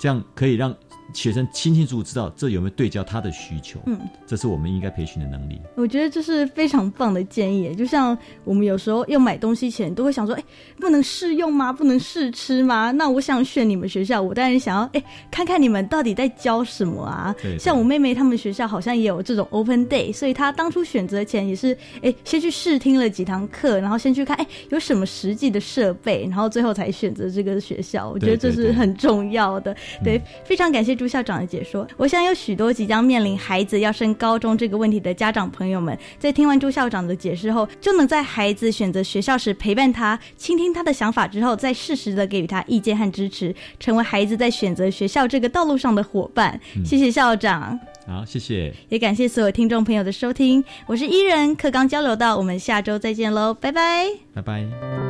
[0.00, 0.74] 这样可以让。
[1.14, 5.60] 学生清清楚楚知道这有没有对焦他的需求，嗯，这是我们应该培训的能力。
[5.74, 7.74] 我觉得这是非常棒的建议。
[7.74, 10.44] 就像我们有时候要买东西前，都会想说：哎，
[10.78, 11.72] 不能试用吗？
[11.72, 12.90] 不能试吃吗？
[12.92, 17.34] 那我想选你们学校，我当然想要哎，看看你们到底在教什么啊。
[17.58, 28.08] 像我妹妹他们学校好像也有这种 Open Day，所以她当初选择前也是哎，先去试听了几堂课，然后先去看哎有什么实际的设备，然后最后才选择这个学校。
[28.10, 29.74] 我觉得这是很重要的。
[30.04, 30.99] 对，非常感谢。
[31.00, 46.60] 朱校长的解说，我想有许多即将面临孩子要升高中这个问题的家长朋友们，在听完朱校长的解释后，就能在孩子选择学校时陪伴他，倾听他的想法之后，再适时的给予他意见和支持，成为孩子在选择学校这个道路上的伙伴。
[46.84, 55.09] 谢谢校长，好，谢谢，也感谢所有听众朋友的收听，我是伊人，课刚交流到，我们下周再见喽，拜拜，拜拜。